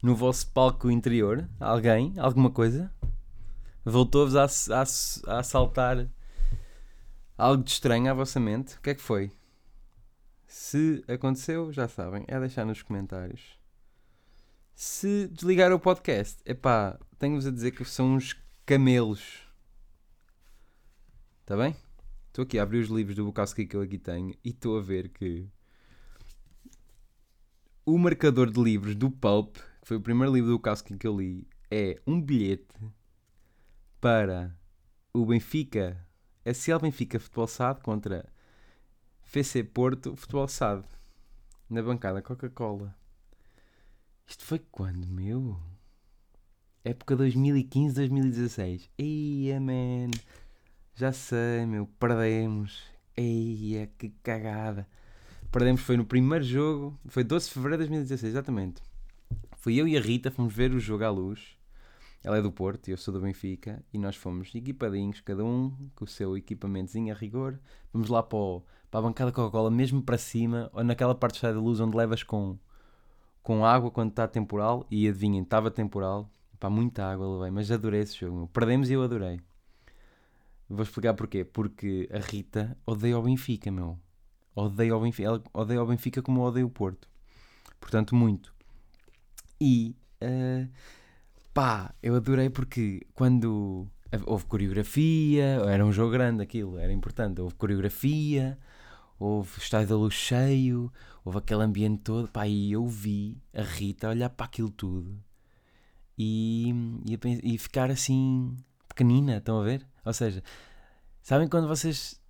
no 0.02 0.14
vosso 0.14 0.52
palco 0.52 0.92
interior? 0.92 1.50
Alguém? 1.58 2.14
Alguma 2.20 2.52
coisa? 2.52 2.94
Voltou-vos 3.86 4.36
a, 4.36 4.44
a, 4.44 4.82
a 5.34 5.40
assaltar 5.40 6.10
algo 7.38 7.64
de 7.64 7.72
estranho 7.72 8.12
à 8.12 8.14
vossa 8.14 8.42
mente? 8.42 8.76
O 8.76 8.82
que 8.82 8.90
é 8.90 8.96
que 8.96 9.02
foi? 9.02 9.32
Se 10.46 11.02
aconteceu, 11.08 11.72
já 11.72 11.88
sabem, 11.88 12.26
é 12.28 12.38
deixar 12.38 12.66
nos 12.66 12.82
comentários. 12.82 13.58
Se 14.76 15.30
desligar 15.30 15.72
o 15.72 15.80
podcast, 15.80 16.42
epá, 16.46 17.00
tenho-vos 17.18 17.48
a 17.48 17.52
dizer 17.52 17.72
que 17.72 17.86
são 17.86 18.16
uns 18.16 18.36
camelos. 18.66 19.48
Está 21.40 21.56
bem? 21.56 21.74
Estou 22.28 22.44
aqui 22.44 22.60
a 22.60 22.64
abrir 22.64 22.80
os 22.80 22.90
livros 22.90 23.16
do 23.16 23.24
Bukowski 23.24 23.66
que 23.66 23.78
eu 23.78 23.82
aqui 23.82 23.98
tenho 23.98 24.36
e 24.44 24.50
estou 24.50 24.78
a 24.78 24.82
ver 24.82 25.08
que 25.08 25.48
o 27.86 27.98
marcador 27.98 28.50
de 28.50 28.62
livros 28.62 28.96
do 28.96 29.12
Pulp, 29.12 29.58
que 29.82 29.88
foi 29.88 29.98
o 29.98 30.02
primeiro 30.02 30.34
livro 30.34 30.52
do 30.52 30.58
Bukowski 30.58 30.98
que 30.98 31.06
eu 31.06 31.18
li, 31.18 31.48
é 31.70 32.00
um 32.08 32.22
bilhete 32.22 32.74
para 34.00 34.56
o 35.14 35.26
Benfica, 35.26 35.98
SL 36.46 36.80
Benfica 36.82 37.20
Futebol 37.20 37.48
SAD 37.48 37.82
contra 37.82 38.26
FC 39.24 39.64
Porto 39.64 40.16
Futebol 40.16 40.48
SAD 40.48 40.86
na 41.70 41.82
bancada 41.82 42.22
Coca-Cola. 42.22 42.96
Isto 44.26 44.46
foi 44.46 44.60
quando, 44.60 45.06
meu? 45.08 45.60
Época 46.86 47.18
2015-2016. 47.18 48.90
Eia, 48.98 49.60
man. 49.60 50.12
Já 50.96 51.12
sei, 51.12 51.66
meu. 51.66 51.88
Perdemos. 52.00 52.84
Eia, 53.18 53.88
que 53.98 54.10
cagada. 54.24 54.88
Perdemos 55.54 55.82
foi 55.82 55.96
no 55.96 56.04
primeiro 56.04 56.44
jogo. 56.44 57.00
Foi 57.06 57.24
12 57.24 57.46
de 57.46 57.54
fevereiro 57.54 57.84
de 57.84 57.90
2016, 57.90 58.34
exatamente. 58.34 58.82
Fui 59.58 59.76
eu 59.80 59.88
e 59.88 59.96
a 59.96 60.02
Rita, 60.02 60.32
fomos 60.32 60.52
ver 60.52 60.72
o 60.72 60.80
jogo 60.80 61.04
à 61.04 61.12
luz. 61.12 61.56
Ela 62.24 62.40
é 62.40 62.42
do 62.42 62.52
Porto 62.52 62.88
e 62.88 62.92
eu 62.92 62.98
sou 62.98 63.14
do 63.14 63.22
Benfica. 63.22 63.86
E 63.94 64.00
nós 64.00 64.16
fomos 64.16 64.50
equipadinhos, 64.56 65.22
cada 65.22 65.46
um 65.46 65.72
com 65.94 66.06
o 66.06 66.08
seu 66.08 66.36
equipamentozinho 66.36 67.14
a 67.14 67.16
rigor. 67.16 67.60
Vamos 67.94 68.10
lá 68.10 68.24
para, 68.24 68.36
o, 68.36 68.64
para 68.90 69.00
a 69.00 69.04
bancada 69.04 69.32
Coca-Cola, 69.32 69.70
mesmo 69.70 70.02
para 70.02 70.18
cima, 70.18 70.72
ou 70.74 70.84
naquela 70.84 71.14
parte 71.14 71.40
da 71.44 71.52
luz 71.52 71.80
onde 71.80 71.96
levas 71.96 72.24
com, 72.24 72.58
com 73.44 73.64
água 73.64 73.92
quando 73.92 74.10
está 74.10 74.28
temporal. 74.28 74.88
E 74.90 75.08
adivinhem, 75.08 75.44
estava 75.44 75.70
temporal. 75.70 76.32
Pá, 76.60 76.68
muita 76.68 77.06
água 77.06 77.28
levei, 77.28 77.52
mas 77.52 77.70
adorei 77.70 78.02
esse 78.02 78.18
jogo. 78.18 78.38
Meu. 78.38 78.48
Perdemos 78.48 78.90
e 78.90 78.94
eu 78.94 79.04
adorei. 79.04 79.40
Vou 80.68 80.82
explicar 80.82 81.14
porquê. 81.14 81.46
Porque 81.46 82.10
a 82.12 82.18
Rita 82.18 82.76
odeia 82.88 83.20
o 83.20 83.22
Benfica, 83.22 83.72
meu. 83.72 84.00
Odeia 84.56 84.96
o 84.96 85.02
Benfica. 85.02 85.42
Benfica 85.88 86.22
como 86.22 86.42
odeia 86.42 86.66
o 86.66 86.70
Porto. 86.70 87.08
Portanto, 87.80 88.16
muito. 88.16 88.54
E 89.60 89.96
uh, 90.22 90.70
pá, 91.54 91.94
eu 92.02 92.16
adorei 92.16 92.50
porque 92.50 93.06
quando 93.14 93.88
houve 94.26 94.46
coreografia, 94.46 95.62
era 95.68 95.86
um 95.86 95.92
jogo 95.92 96.12
grande 96.12 96.44
aquilo, 96.44 96.78
era 96.78 96.92
importante. 96.92 97.42
Houve 97.42 97.56
coreografia, 97.56 98.58
houve 99.20 99.60
estádio 99.60 99.90
da 99.90 99.96
luz 99.98 100.14
cheio, 100.14 100.92
houve 101.26 101.40
aquele 101.40 101.64
ambiente 101.64 102.02
todo. 102.04 102.28
Pá, 102.28 102.48
e 102.48 102.72
eu 102.72 102.86
vi 102.88 103.42
a 103.54 103.62
Rita 103.62 104.10
olhar 104.10 104.30
para 104.30 104.46
aquilo 104.46 104.70
tudo 104.70 105.18
e, 106.18 106.74
e, 107.06 107.54
e 107.56 107.58
ficar 107.58 107.90
assim 107.90 108.56
pequenina, 108.88 109.38
estão 109.38 109.60
a 109.60 109.64
ver? 109.64 109.86
Ou 110.06 110.14
seja, 110.14 110.44
sabem 111.22 111.48
quando 111.48 111.68
vocês 111.68 112.22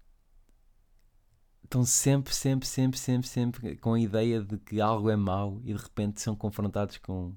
estão 1.74 1.84
sempre, 1.84 2.36
sempre, 2.36 2.68
sempre, 2.68 3.00
sempre, 3.00 3.28
sempre 3.28 3.78
com 3.78 3.94
a 3.94 4.00
ideia 4.00 4.42
de 4.44 4.60
que 4.60 4.80
algo 4.80 5.10
é 5.10 5.16
mau 5.16 5.60
e 5.64 5.74
de 5.74 5.82
repente 5.82 6.22
são 6.22 6.36
confrontados 6.36 7.00
com, 7.00 7.36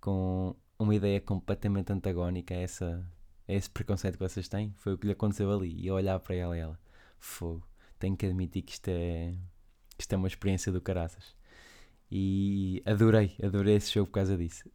com 0.00 0.56
uma 0.78 0.94
ideia 0.94 1.20
completamente 1.20 1.92
antagónica 1.92 2.54
a, 2.54 2.56
essa, 2.56 3.06
a 3.46 3.52
esse 3.52 3.68
preconceito 3.68 4.14
que 4.14 4.26
vocês 4.26 4.48
têm? 4.48 4.72
Foi 4.78 4.94
o 4.94 4.98
que 4.98 5.06
lhe 5.06 5.12
aconteceu 5.12 5.52
ali. 5.52 5.70
E 5.78 5.86
eu 5.86 5.94
olhar 5.96 6.18
para 6.18 6.34
ela 6.34 6.56
e 6.56 6.60
ela, 6.60 6.80
fogo, 7.18 7.68
tenho 7.98 8.16
que 8.16 8.24
admitir 8.24 8.62
que 8.62 8.72
isto 8.72 8.88
é, 8.88 9.34
isto 9.98 10.12
é 10.14 10.16
uma 10.16 10.28
experiência 10.28 10.72
do 10.72 10.80
caraças. 10.80 11.36
E 12.10 12.82
adorei, 12.86 13.36
adorei 13.42 13.76
esse 13.76 13.92
jogo 13.92 14.06
por 14.06 14.14
causa 14.14 14.36
disso. 14.36 14.70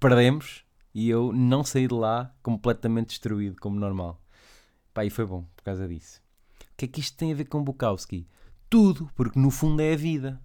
Perdemos 0.00 0.64
e 0.94 1.10
eu 1.10 1.30
não 1.30 1.62
saí 1.62 1.86
de 1.86 1.94
lá 1.94 2.34
completamente 2.42 3.08
destruído, 3.08 3.56
como 3.60 3.78
normal. 3.78 4.18
Pá, 4.94 5.04
e 5.04 5.10
foi 5.10 5.26
bom 5.26 5.42
por 5.54 5.62
causa 5.62 5.86
disso. 5.86 6.21
Que 6.82 6.86
é 6.86 6.88
que 6.88 6.98
isto 6.98 7.16
tem 7.16 7.30
a 7.30 7.36
ver 7.36 7.44
com 7.44 7.62
Bukowski? 7.62 8.26
Tudo, 8.68 9.08
porque 9.14 9.38
no 9.38 9.52
fundo 9.52 9.80
é 9.80 9.92
a 9.92 9.96
vida. 9.96 10.42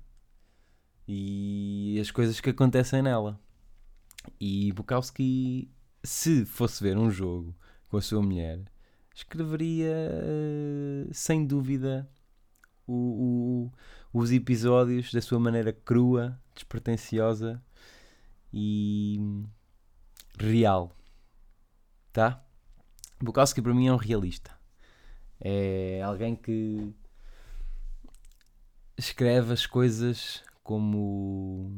E 1.08 1.98
as 2.00 2.12
coisas 2.12 2.40
que 2.40 2.52
acontecem 2.52 3.02
nela. 3.02 3.42
E 4.40 4.72
Bukowski, 4.74 5.68
se 6.04 6.46
fosse 6.46 6.84
ver 6.84 6.96
um 6.96 7.10
jogo 7.10 7.58
com 7.90 7.98
a 7.98 8.02
sua 8.04 8.22
mulher, 8.22 8.64
escreveria 9.16 9.98
sem 11.12 11.44
dúvida 11.44 12.08
o, 12.86 13.72
o, 14.14 14.20
os 14.20 14.32
episódios 14.32 15.12
da 15.12 15.22
sua 15.22 15.40
maneira 15.40 15.74
crua, 15.74 16.40
despretensiosa 16.54 17.60
e 18.54 19.20
real. 20.40 20.96
Tá? 22.14 22.46
Bukowski 23.20 23.60
para 23.60 23.74
mim 23.74 23.88
é 23.88 23.92
um 23.92 23.98
realista. 23.98 24.57
É 25.40 26.02
alguém 26.04 26.36
que 26.36 26.94
escreve 28.98 29.54
as 29.54 29.66
coisas 29.66 30.44
como 30.64 31.72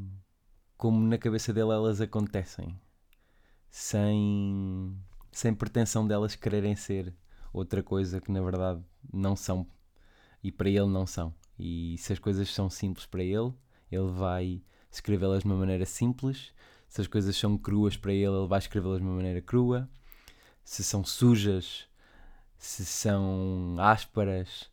como 0.78 1.00
na 1.06 1.18
cabeça 1.18 1.54
dele 1.54 1.72
elas 1.72 2.00
acontecem, 2.00 2.80
sem 3.70 4.96
sem 5.32 5.54
pretensão 5.54 6.08
delas 6.08 6.36
quererem 6.36 6.76
ser 6.76 7.14
outra 7.54 7.84
coisa 7.84 8.22
que 8.22 8.32
na 8.32 8.42
verdade 8.42 8.82
não 9.14 9.36
são 9.36 9.68
e 10.44 10.52
para 10.52 10.70
ele 10.70 10.88
não 10.88 11.06
são. 11.06 11.34
E 11.58 11.98
se 11.98 12.14
as 12.14 12.20
coisas 12.20 12.54
são 12.54 12.70
simples 12.70 13.06
para 13.06 13.24
ele, 13.24 13.54
ele 13.92 14.10
vai 14.12 14.64
escrevê-las 14.90 15.44
de 15.44 15.46
uma 15.46 15.58
maneira 15.58 15.86
simples 15.86 16.54
se 16.90 17.02
as 17.02 17.08
coisas 17.08 17.38
são 17.38 17.56
cruas 17.58 17.96
para 17.96 18.12
ele, 18.12 18.26
ele 18.26 18.48
vai 18.48 18.58
escrevê-las 18.58 18.98
de 18.98 19.06
uma 19.06 19.16
maneira 19.16 19.42
crua. 19.42 19.88
Se 20.64 20.84
são 20.84 21.06
sujas, 21.06 21.88
se 22.60 22.86
são 22.86 23.78
ásparas, 23.80 24.70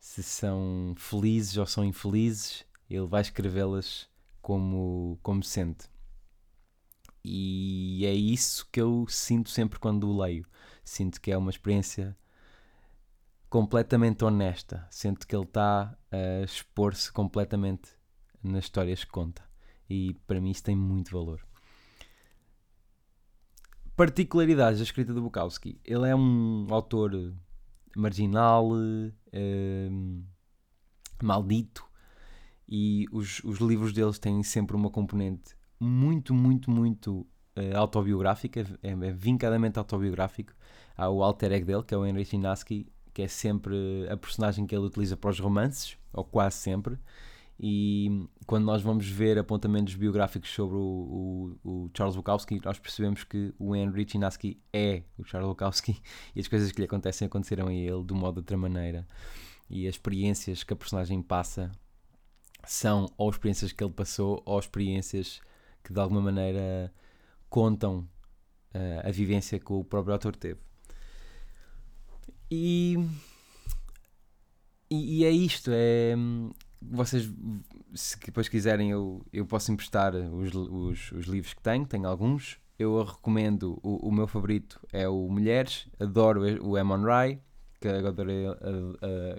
se 0.00 0.22
são 0.22 0.94
felizes 0.96 1.56
ou 1.56 1.64
são 1.64 1.84
infelizes, 1.84 2.66
ele 2.90 3.06
vai 3.06 3.22
escrevê-las 3.22 4.08
como, 4.42 5.16
como 5.22 5.42
sente. 5.44 5.88
E 7.24 8.04
é 8.04 8.12
isso 8.12 8.68
que 8.72 8.80
eu 8.80 9.06
sinto 9.08 9.48
sempre 9.48 9.78
quando 9.78 10.08
o 10.10 10.20
leio. 10.20 10.44
Sinto 10.84 11.20
que 11.20 11.30
é 11.30 11.38
uma 11.38 11.50
experiência 11.50 12.16
completamente 13.48 14.24
honesta. 14.24 14.88
Sinto 14.90 15.26
que 15.26 15.36
ele 15.36 15.44
está 15.44 15.96
a 16.10 16.42
expor-se 16.42 17.12
completamente 17.12 17.90
nas 18.42 18.64
histórias 18.64 19.04
que 19.04 19.10
conta. 19.10 19.42
E 19.88 20.14
para 20.26 20.40
mim 20.40 20.50
isso 20.50 20.64
tem 20.64 20.74
muito 20.74 21.12
valor. 21.12 21.46
Particularidades 24.00 24.78
da 24.78 24.84
escrita 24.84 25.12
do 25.12 25.20
Bukowski. 25.20 25.78
Ele 25.84 26.08
é 26.08 26.16
um 26.16 26.66
autor 26.70 27.34
marginal, 27.94 28.70
um, 28.72 30.24
maldito, 31.22 31.84
e 32.66 33.04
os, 33.12 33.44
os 33.44 33.58
livros 33.58 33.92
deles 33.92 34.18
têm 34.18 34.42
sempre 34.42 34.74
uma 34.74 34.88
componente 34.88 35.54
muito, 35.78 36.32
muito, 36.32 36.70
muito 36.70 37.26
uh, 37.54 37.76
autobiográfica, 37.76 38.60
é, 38.82 38.88
é, 38.88 39.12
vincadamente 39.12 39.78
autobiográfico. 39.78 40.54
Há 40.96 41.10
o 41.10 41.22
alter 41.22 41.52
ego 41.52 41.66
dele, 41.66 41.82
que 41.82 41.92
é 41.92 41.98
o 41.98 42.06
Henry 42.06 42.24
Chinaski, 42.24 42.90
que 43.12 43.20
é 43.20 43.28
sempre 43.28 44.08
a 44.10 44.16
personagem 44.16 44.66
que 44.66 44.74
ele 44.74 44.86
utiliza 44.86 45.14
para 45.14 45.28
os 45.28 45.38
romances, 45.38 45.98
ou 46.10 46.24
quase 46.24 46.56
sempre. 46.56 46.98
E 47.62 48.26
quando 48.46 48.64
nós 48.64 48.80
vamos 48.80 49.06
ver 49.06 49.38
apontamentos 49.38 49.94
biográficos 49.94 50.48
sobre 50.48 50.76
o, 50.76 51.58
o, 51.62 51.70
o 51.70 51.90
Charles 51.94 52.16
Bukowski, 52.16 52.58
nós 52.64 52.78
percebemos 52.78 53.22
que 53.22 53.52
o 53.58 53.76
Henry 53.76 54.08
Chinaski 54.08 54.58
é 54.72 55.02
o 55.18 55.24
Charles 55.24 55.50
Bukowski 55.50 56.00
e 56.34 56.40
as 56.40 56.48
coisas 56.48 56.72
que 56.72 56.78
lhe 56.78 56.86
acontecem 56.86 57.26
aconteceram 57.26 57.68
a 57.68 57.72
ele 57.74 58.02
de 58.02 58.14
uma 58.14 58.28
ou 58.28 58.32
de 58.32 58.38
outra 58.38 58.56
maneira. 58.56 59.06
E 59.68 59.86
as 59.86 59.96
experiências 59.96 60.64
que 60.64 60.72
a 60.72 60.76
personagem 60.76 61.20
passa 61.20 61.70
são 62.66 63.06
ou 63.18 63.28
experiências 63.28 63.72
que 63.72 63.84
ele 63.84 63.92
passou 63.92 64.42
ou 64.46 64.58
experiências 64.58 65.38
que 65.84 65.92
de 65.92 66.00
alguma 66.00 66.22
maneira 66.22 66.90
contam 67.50 68.08
uh, 68.74 69.06
a 69.06 69.10
vivência 69.10 69.60
que 69.60 69.70
o 69.70 69.84
próprio 69.84 70.14
autor 70.14 70.34
teve. 70.34 70.60
E, 72.50 72.96
e, 74.90 75.18
e 75.18 75.24
é 75.26 75.30
isto, 75.30 75.70
é 75.74 76.16
vocês, 76.80 77.30
se 77.94 78.18
depois 78.20 78.48
quiserem, 78.48 78.90
eu, 78.90 79.24
eu 79.32 79.46
posso 79.46 79.70
emprestar 79.70 80.14
os, 80.14 80.54
os, 80.54 81.12
os 81.12 81.26
livros 81.26 81.54
que 81.54 81.62
tenho, 81.62 81.86
tenho 81.86 82.06
alguns. 82.06 82.58
Eu 82.78 83.02
recomendo, 83.02 83.78
o, 83.82 84.08
o 84.08 84.12
meu 84.12 84.26
favorito 84.26 84.80
é 84.92 85.06
o 85.06 85.28
Mulheres, 85.28 85.86
adoro 85.98 86.42
o 86.64 86.78
Emon 86.78 87.02
Rai, 87.02 87.40
que, 87.80 87.88
adorei, 87.88 88.44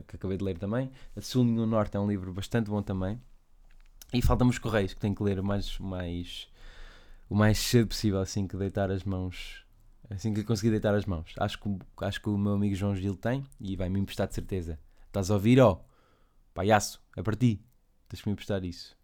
que 0.08 0.16
acabei 0.16 0.38
de 0.38 0.44
ler 0.44 0.58
também. 0.58 0.92
A 1.16 1.22
Sul 1.22 1.46
e 1.46 1.60
o 1.60 1.66
Norte 1.66 1.98
é 1.98 2.00
um 2.00 2.08
livro 2.08 2.32
bastante 2.32 2.70
bom 2.70 2.82
também. 2.84 3.20
E 4.14 4.22
falta-me 4.22 4.52
os 4.52 4.60
Correios, 4.60 4.94
que 4.94 5.00
tenho 5.00 5.16
que 5.16 5.24
ler 5.24 5.42
mais, 5.42 5.80
mais, 5.80 6.48
o 7.30 7.36
mais 7.36 7.58
cedo 7.58 7.88
possível, 7.88 8.20
assim 8.20 8.48
que 8.48 8.58
deitar 8.58 8.92
as 8.92 9.04
mãos. 9.04 9.66
Assim 10.10 10.34
que 10.34 10.44
conseguir 10.44 10.72
deitar 10.72 10.94
as 10.94 11.06
mãos. 11.06 11.34
Acho 11.40 11.58
que, 11.60 11.80
acho 12.02 12.22
que 12.22 12.30
o 12.30 12.38
meu 12.38 12.54
amigo 12.54 12.76
João 12.76 12.96
Gil 12.96 13.16
tem 13.16 13.46
e 13.60 13.76
vai-me 13.76 14.00
emprestar 14.00 14.28
de 14.28 14.36
certeza. 14.36 14.78
Estás 15.08 15.32
a 15.32 15.36
ouvir, 15.36 15.60
ó? 15.60 15.72
Oh, 15.72 15.91
palhaço, 16.54 17.02
é 17.16 17.24
para 17.24 17.36
ti. 17.36 17.64
Tens-me 18.08 18.32
emprestar 18.32 18.64
isso. 18.64 18.98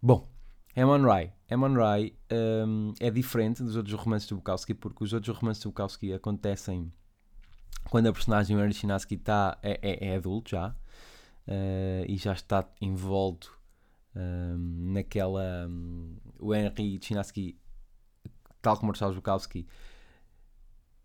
Bom, 0.00 0.28
Emon 0.76 1.02
Rai. 1.02 1.32
Emon 1.48 1.74
Rai 1.74 2.14
um, 2.66 2.92
é 3.00 3.10
diferente 3.10 3.62
dos 3.62 3.76
outros 3.76 3.94
romances 3.94 4.28
do 4.28 4.36
Bukowski 4.36 4.74
porque 4.74 5.04
os 5.04 5.12
outros 5.12 5.36
romances 5.36 5.62
do 5.62 5.70
Bukowski 5.70 6.12
acontecem 6.12 6.92
quando 7.90 8.06
a 8.06 8.12
personagem 8.12 8.58
Henry 8.58 8.72
Chinaski 8.72 9.16
tá, 9.16 9.58
é, 9.62 9.78
é, 9.82 10.08
é 10.08 10.16
adulto 10.16 10.50
já 10.50 10.68
uh, 10.68 12.04
e 12.08 12.16
já 12.16 12.32
está 12.32 12.68
envolto 12.80 13.56
um, 14.14 14.92
naquela. 14.92 15.66
Um, 15.68 16.16
o 16.38 16.54
Henry 16.54 16.98
Chinaski, 17.00 17.58
tal 18.60 18.76
como 18.78 18.92
o 18.92 18.94
Charles 18.94 19.16
Bukowski, 19.16 19.66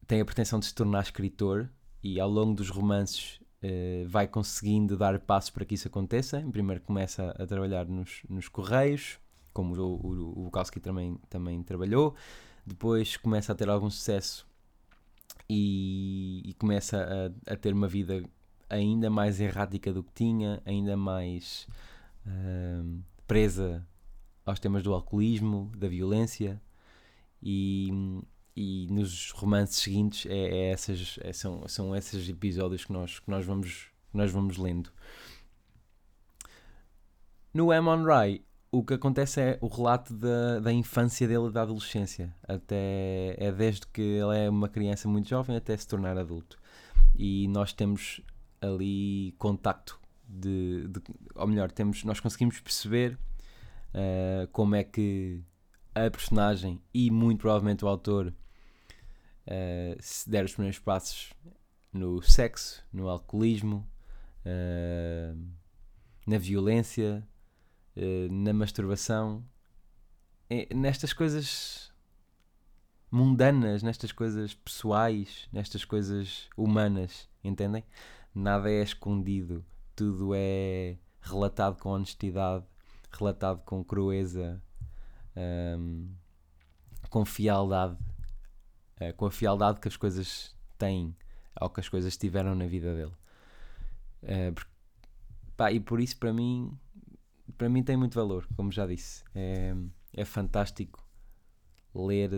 tem 0.08 0.22
a 0.22 0.26
pretensão 0.26 0.60
de 0.60 0.66
se 0.66 0.74
tornar 0.76 1.04
escritor 1.04 1.70
e 2.02 2.20
ao 2.20 2.30
longo 2.30 2.54
dos 2.54 2.70
romances 2.70 3.39
uh, 3.64 4.08
vai 4.08 4.28
conseguindo 4.28 4.98
dar 4.98 5.20
passos 5.20 5.50
para 5.50 5.66
que 5.66 5.76
isso 5.76 5.88
aconteça. 5.88 6.42
Primeiro 6.52 6.82
começa 6.82 7.32
a 7.38 7.46
trabalhar 7.46 7.86
nos, 7.86 8.22
nos 8.30 8.48
Correios, 8.48 9.20
como 9.54 9.76
o, 9.76 9.96
o, 9.96 10.40
o 10.40 10.44
Bukowski 10.46 10.80
também, 10.80 11.18
também 11.30 11.62
trabalhou. 11.64 12.16
Depois 12.66 13.18
começa 13.18 13.52
a 13.52 13.56
ter 13.56 13.70
algum 13.70 13.90
sucesso 13.90 14.48
e, 15.50 16.42
e 16.46 16.54
começa 16.54 17.32
a, 17.48 17.54
a, 17.54 17.56
ter 17.56 17.74
uma 17.74 17.88
vida 17.88 18.24
ainda 18.70 19.10
mais 19.10 19.40
errática 19.40 19.92
do 19.92 20.04
que 20.04 20.12
tinha, 20.14 20.62
ainda 20.66 20.96
mais 20.96 21.68
uh, 22.28 23.02
presa 23.26 23.86
aos 24.46 24.60
temas 24.60 24.84
do 24.84 24.94
alcoolismo, 24.94 25.72
da 25.76 25.88
violência 25.88 26.62
e, 27.42 28.22
e 28.60 28.88
nos 28.92 29.32
romances 29.32 29.78
seguintes 29.78 30.26
é, 30.30 30.34
é 30.34 30.72
essas, 30.72 31.18
é, 31.22 31.32
são, 31.32 31.66
são 31.66 31.96
esses 31.96 32.28
episódios 32.28 32.84
que 32.84 32.92
nós, 32.92 33.18
que 33.18 33.32
nós, 33.32 33.46
vamos, 33.46 33.86
nós 34.14 34.34
vamos 34.34 34.58
lendo. 34.58 34.92
No 37.54 37.72
Amon 37.72 38.04
Rai, 38.04 38.42
o 38.70 38.84
que 38.84 38.96
acontece 38.96 39.40
é 39.40 39.58
o 39.62 39.68
relato 39.68 40.14
da, 40.14 40.60
da 40.60 40.74
infância 40.74 41.26
dele 41.26 41.48
e 41.48 41.52
da 41.52 41.62
adolescência. 41.62 42.36
Até, 42.46 43.38
é 43.38 43.50
desde 43.50 43.88
que 43.88 44.02
ele 44.02 44.38
é 44.38 44.50
uma 44.50 44.68
criança 44.68 45.08
muito 45.08 45.30
jovem 45.30 45.56
até 45.56 45.78
se 45.78 45.88
tornar 45.88 46.18
adulto. 46.18 46.60
E 47.16 47.48
nós 47.48 47.72
temos 47.72 48.20
ali 48.62 49.34
contacto 49.38 49.98
de, 50.28 50.86
de 50.90 51.02
ou 51.34 51.48
melhor, 51.48 51.72
temos, 51.72 52.04
nós 52.04 52.20
conseguimos 52.20 52.60
perceber 52.60 53.18
uh, 53.94 54.48
como 54.52 54.76
é 54.76 54.84
que 54.84 55.42
a 55.96 56.12
personagem 56.12 56.82
e 56.94 57.10
muito 57.10 57.40
provavelmente 57.40 57.86
o 57.86 57.88
autor 57.88 58.34
uh, 59.50 59.98
se 60.00 60.30
deram 60.30 60.46
os 60.46 60.54
primeiros 60.54 60.80
passos 60.80 61.34
no 61.92 62.22
sexo, 62.22 62.84
no 62.94 63.10
alcoolismo, 63.10 63.88
uh, 64.46 65.38
na 66.26 66.38
violência, 66.38 67.28
na 68.32 68.54
masturbação, 68.54 69.44
nestas 70.74 71.12
coisas 71.12 71.92
mundanas, 73.12 73.84
nestas 73.84 74.14
coisas 74.14 74.54
pessoais, 74.54 75.50
nestas 75.52 75.84
coisas 75.84 76.48
humanas, 76.56 77.28
entendem? 77.44 77.84
Nada 78.34 78.72
é 78.72 78.82
escondido 78.82 79.66
tudo 80.00 80.34
é 80.34 80.96
relatado 81.20 81.78
com 81.78 81.90
honestidade, 81.90 82.64
relatado 83.12 83.62
com 83.66 83.84
crueza, 83.84 84.64
um, 85.78 86.10
com 87.10 87.26
fialdade, 87.26 87.98
uh, 89.02 89.14
com 89.16 89.26
a 89.26 89.32
fialdade 89.32 89.80
que 89.80 89.88
as 89.88 89.98
coisas 89.98 90.56
têm 90.78 91.16
ou 91.60 91.70
que 91.70 91.80
as 91.80 91.90
coisas 91.90 92.16
tiveram 92.18 92.56
na 92.56 92.68
vida 92.68 92.94
dele. 92.96 93.14
Uh, 94.24 94.54
porque, 94.54 94.72
pá, 95.58 95.72
e 95.72 95.80
por 95.80 96.00
isso 96.00 96.18
para 96.18 96.34
mim, 96.34 96.78
para 97.58 97.70
mim 97.70 97.84
tem 97.84 97.98
muito 97.98 98.16
valor, 98.16 98.48
como 98.56 98.72
já 98.72 98.86
disse. 98.86 99.24
É, 99.36 99.76
é 100.14 100.26
fantástico 100.26 101.06
ler 101.94 102.32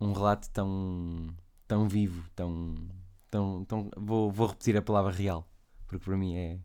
um 0.00 0.12
relato 0.12 0.48
tão, 0.50 1.34
tão 1.66 1.88
vivo, 1.88 2.28
tão, 2.34 2.74
tão, 3.30 3.64
tão 3.64 3.90
vou, 3.96 4.30
vou 4.30 4.48
repetir 4.48 4.76
a 4.76 4.82
palavra 4.82 5.12
real, 5.12 5.48
porque 5.86 6.04
para 6.04 6.16
mim 6.16 6.36
é, 6.36 6.58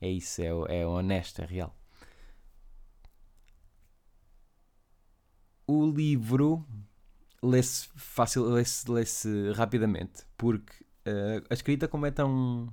é 0.00 0.10
isso, 0.10 0.42
é, 0.42 0.80
é 0.80 0.86
honesto, 0.86 1.42
é 1.42 1.44
real. 1.44 1.76
O 5.66 5.86
livro 5.86 6.66
lê-se 7.42 7.88
fácil, 7.96 8.44
lê-se, 8.44 8.90
lê-se 8.90 9.52
rapidamente, 9.52 10.24
porque 10.36 10.72
uh, 11.06 11.44
a 11.48 11.54
escrita 11.54 11.88
como 11.88 12.06
é 12.06 12.10
tão 12.10 12.72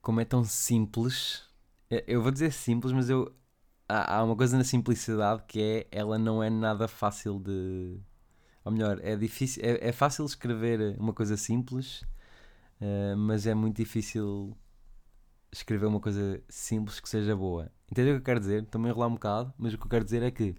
como 0.00 0.20
é 0.20 0.24
tão 0.24 0.44
simples, 0.44 1.44
eh, 1.90 2.04
eu 2.08 2.22
vou 2.22 2.32
dizer 2.32 2.52
simples, 2.52 2.92
mas 2.92 3.08
eu 3.08 3.32
há, 3.88 4.16
há 4.16 4.24
uma 4.24 4.36
coisa 4.36 4.56
na 4.58 4.64
simplicidade 4.64 5.44
que 5.46 5.60
é 5.62 5.86
ela 5.92 6.18
não 6.18 6.42
é 6.42 6.50
nada 6.50 6.88
fácil 6.88 7.38
de 7.38 8.00
ou 8.64 8.72
melhor, 8.72 9.00
é 9.02 9.16
difícil, 9.16 9.62
é, 9.64 9.88
é 9.88 9.92
fácil 9.92 10.24
escrever 10.24 10.96
uma 10.98 11.12
coisa 11.12 11.36
simples, 11.36 12.02
uh, 12.80 13.16
mas 13.16 13.46
é 13.46 13.54
muito 13.54 13.76
difícil 13.76 14.56
escrever 15.52 15.86
uma 15.86 16.00
coisa 16.00 16.42
simples 16.48 17.00
que 17.00 17.08
seja 17.08 17.36
boa. 17.36 17.70
Entendeu 17.90 18.14
o 18.14 18.16
que 18.16 18.22
eu 18.22 18.24
quero 18.24 18.40
dizer? 18.40 18.62
Estou-me 18.62 18.88
a 18.88 18.90
enrolar 18.90 19.08
um 19.08 19.14
bocado, 19.14 19.52
mas 19.58 19.74
o 19.74 19.78
que 19.78 19.84
eu 19.84 19.90
quero 19.90 20.04
dizer 20.04 20.22
é 20.22 20.30
que 20.30 20.56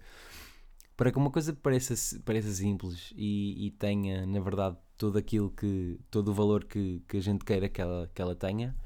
para 0.96 1.10
que 1.10 1.18
uma 1.18 1.30
coisa 1.30 1.52
pareça, 1.52 1.94
pareça 2.24 2.50
simples 2.52 3.12
e, 3.16 3.66
e 3.66 3.70
tenha, 3.72 4.26
na 4.26 4.40
verdade, 4.40 4.76
todo 4.96 5.18
aquilo 5.18 5.50
que. 5.50 5.98
todo 6.10 6.28
o 6.28 6.34
valor 6.34 6.64
que, 6.64 7.02
que 7.08 7.16
a 7.16 7.20
gente 7.20 7.44
queira 7.44 7.68
que 7.68 7.80
ela, 7.80 8.10
que 8.14 8.22
ela 8.22 8.34
tenha, 8.36 8.76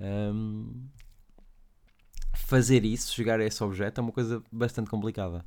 um, 0.00 0.88
fazer 2.34 2.84
isso, 2.84 3.14
chegar 3.14 3.40
a 3.40 3.44
esse 3.44 3.62
objeto, 3.62 4.00
é 4.00 4.02
uma 4.02 4.12
coisa 4.12 4.42
bastante 4.50 4.90
complicada. 4.90 5.44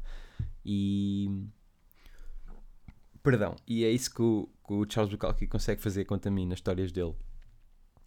E. 0.66 1.48
Perdão, 3.24 3.56
e 3.68 3.84
é 3.84 3.92
isso 3.92 4.14
que 4.14 4.22
o, 4.22 4.50
que 4.66 4.74
o 4.74 4.86
Charles 4.90 5.14
Bukowski 5.14 5.46
consegue 5.48 5.82
fazer 5.82 6.06
quanto 6.06 6.28
a 6.28 6.32
mim 6.32 6.48
nas 6.48 6.58
histórias 6.58 6.92
dele 6.92 7.16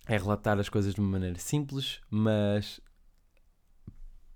é 0.06 0.18
relatar 0.18 0.58
as 0.58 0.68
coisas 0.68 0.94
de 0.94 1.00
uma 1.00 1.08
maneira 1.08 1.38
simples, 1.38 2.00
mas 2.10 2.80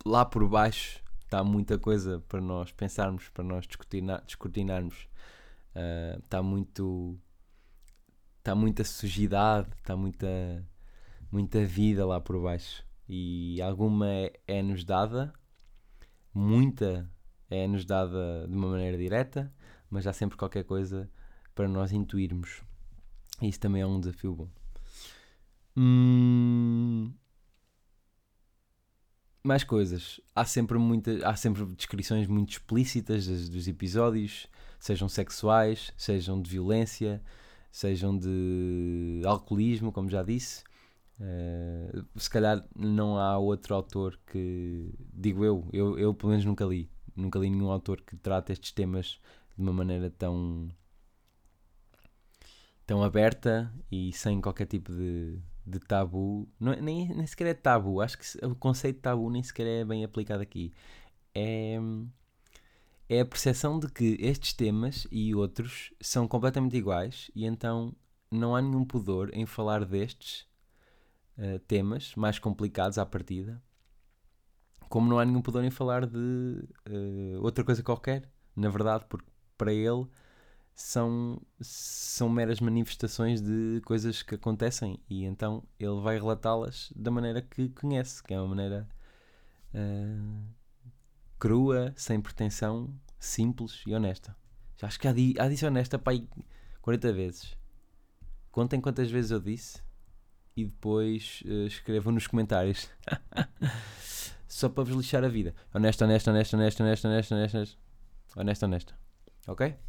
lá 0.05 0.25
por 0.25 0.49
baixo 0.49 1.03
está 1.29 1.45
muita 1.45 1.79
coisa 1.79 2.21
para 2.27 2.41
nós 2.41 2.73
pensarmos, 2.73 3.29
para 3.29 3.45
nós 3.45 3.67
descortinarmos. 3.67 5.09
Uh, 5.77 6.19
está 6.25 6.43
muito. 6.43 7.19
Está 8.39 8.55
muita 8.55 8.83
sujidade, 8.83 9.69
está 9.77 9.95
muita, 9.95 10.67
muita 11.31 11.63
vida 11.67 12.07
lá 12.07 12.19
por 12.19 12.41
baixo. 12.41 12.83
E 13.07 13.61
alguma 13.61 14.07
é-nos 14.47 14.81
é 14.81 14.85
dada, 14.85 15.33
muita 16.33 17.11
é-nos 17.51 17.85
dada 17.85 18.47
de 18.49 18.55
uma 18.55 18.69
maneira 18.69 18.97
direta, 18.97 19.53
mas 19.91 20.07
há 20.07 20.15
sempre 20.15 20.39
qualquer 20.39 20.65
coisa 20.65 21.11
para 21.55 21.69
nós 21.69 21.93
intuirmos. 21.93 22.63
E 23.43 23.49
isso 23.49 23.61
também 23.61 23.83
é 23.83 23.87
um 23.87 24.01
desafio 24.01 24.35
bom. 24.35 24.49
Hum... 25.77 27.13
Mais 29.43 29.65
coisas. 29.65 30.21
Há 30.35 30.45
sempre, 30.45 30.79
muita, 30.79 31.27
há 31.27 31.37
sempre 31.37 31.65
descrições 31.67 32.27
muito 32.27 32.51
explícitas 32.51 33.27
dos, 33.27 33.49
dos 33.49 33.69
episódios, 33.69 34.47
sejam 34.79 35.09
sexuais, 35.09 35.93
sejam 35.97 36.41
de 36.41 36.51
violência, 36.51 37.23
sejam 37.71 38.17
de 38.17 39.23
alcoolismo, 39.25 39.93
como 39.93 40.09
já 40.11 40.23
disse. 40.23 40.65
Uh, 41.21 42.07
se 42.17 42.31
calhar 42.31 42.65
não 42.77 43.19
há 43.19 43.39
outro 43.39 43.75
autor 43.75 44.19
que, 44.25 44.95
digo 45.13 45.45
eu, 45.45 45.69
eu, 45.73 45.99
eu 45.99 46.15
pelo 46.15 46.31
menos 46.31 46.45
nunca 46.45 46.65
li, 46.65 46.89
nunca 47.17 47.41
li 47.41 47.51
nenhum 47.51 47.73
autor 47.73 48.01
que 48.03 48.17
trate 48.17 48.53
estes 48.53 48.71
temas 48.71 49.19
de 49.57 49.63
uma 49.63 49.73
maneira 49.73 50.11
tão 50.11 50.71
tão 52.87 53.03
aberta 53.03 53.73
e 53.91 54.13
sem 54.13 54.41
qualquer 54.41 54.67
tipo 54.67 54.93
de, 54.93 55.41
de 55.69 55.79
tabu, 55.81 56.49
não, 56.59 56.73
é, 56.73 56.81
nem, 56.81 57.09
nem 57.09 57.27
sequer 57.27 57.49
é 57.49 57.55
tabu, 57.55 58.01
acho 58.01 58.19
que 58.19 58.47
o 58.47 58.55
conceito 58.55 58.97
de 58.97 59.03
tabu 59.03 59.31
nem 59.31 59.43
sequer 59.43 59.67
é 59.67 59.85
bem 59.85 60.05
aplicado 60.05 60.43
aqui. 60.43 60.73
É, 61.35 61.79
é 63.09 63.21
a 63.21 63.27
percepção 63.27 63.79
de 63.79 63.89
que 63.91 64.17
estes 64.21 64.53
temas 64.53 65.07
e 65.11 65.35
outros 65.35 65.93
são 66.01 66.29
completamente 66.29 66.77
iguais 66.77 67.31
e 67.35 67.47
então 67.47 67.95
não 68.31 68.55
há 68.55 68.61
nenhum 68.61 68.85
pudor 68.85 69.31
em 69.33 69.47
falar 69.47 69.85
destes 69.85 70.47
uh, 71.39 71.59
temas 71.61 72.15
mais 72.15 72.39
complicados 72.39 72.99
à 72.99 73.07
partida, 73.07 73.63
como 74.89 75.09
não 75.09 75.19
há 75.19 75.25
nenhum 75.25 75.43
pudor 75.43 75.65
em 75.65 75.71
falar 75.71 76.07
de 76.07 76.19
uh, 76.19 77.43
outra 77.43 77.65
coisa 77.65 77.83
qualquer, 77.83 78.31
na 78.55 78.69
verdade, 78.69 79.07
porque 79.09 79.31
para 79.57 79.73
ele 79.73 80.07
são, 80.79 81.43
são 81.61 82.29
meras 82.29 82.61
manifestações 82.61 83.43
de 83.43 83.81
coisas 83.85 84.23
que 84.23 84.37
acontecem 84.37 85.01
e 85.11 85.25
então 85.25 85.65
ele 85.77 86.01
vai 86.01 86.17
relatá-las 86.17 86.93
da 86.95 87.11
maneira 87.11 87.43
que 87.43 87.69
conhece, 87.71 88.23
que 88.23 88.33
é 88.33 88.39
uma 88.39 88.47
maneira 88.47 88.89
uh, 89.75 90.45
crua, 91.37 91.93
sem 91.97 92.21
pretensão, 92.21 92.95
simples 93.19 93.83
e 93.89 93.93
honesta. 93.93 94.37
Já 94.77 94.87
acho 94.87 95.01
que 95.01 95.09
já, 95.09 95.13
di, 95.13 95.35
já 95.37 95.49
disse 95.49 95.67
honesta 95.67 96.01
aí 96.07 96.29
40 96.81 97.13
vezes. 97.13 97.57
Contem 98.53 98.81
quantas 98.81 99.11
vezes 99.11 99.33
eu 99.33 99.41
disse 99.41 99.83
e 100.57 100.65
depois 100.65 101.43
uh, 101.45 101.67
escrevam 101.67 102.13
nos 102.13 102.29
comentários. 102.29 102.89
Só 104.47 104.69
para 104.69 104.85
vos 104.85 104.95
lixar 104.95 105.25
a 105.25 105.29
vida. 105.29 105.57
Honesta, 105.75 106.05
honesta, 106.05 106.31
honesta, 106.31 106.57
honesta, 106.57 106.85
honesta, 106.85 107.09
honesta, 107.09 107.35
honesta. 107.35 107.79
Honesta, 108.37 108.67
honesta. 108.67 108.99
Ok? 109.49 109.88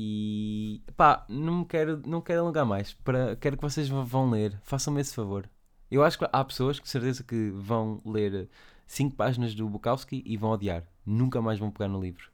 E 0.00 0.80
pá, 0.96 1.26
não 1.28 1.64
quero, 1.64 2.00
não 2.06 2.20
quero 2.20 2.42
alongar 2.42 2.64
mais. 2.64 2.92
Para, 2.94 3.34
quero 3.34 3.56
que 3.56 3.62
vocês 3.62 3.88
vão 3.88 4.30
ler. 4.30 4.56
Façam-me 4.62 5.00
esse 5.00 5.12
favor. 5.12 5.50
Eu 5.90 6.04
acho 6.04 6.16
que 6.16 6.28
há 6.32 6.44
pessoas 6.44 6.78
que 6.78 6.88
certeza 6.88 7.24
que 7.24 7.50
vão 7.50 8.00
ler 8.06 8.48
5 8.86 9.16
páginas 9.16 9.56
do 9.56 9.68
Bukowski 9.68 10.22
e 10.24 10.36
vão 10.36 10.50
odiar. 10.50 10.84
Nunca 11.04 11.42
mais 11.42 11.58
vão 11.58 11.72
pegar 11.72 11.88
no 11.88 12.00
livro. 12.00 12.30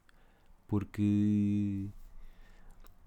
Porque 0.67 1.89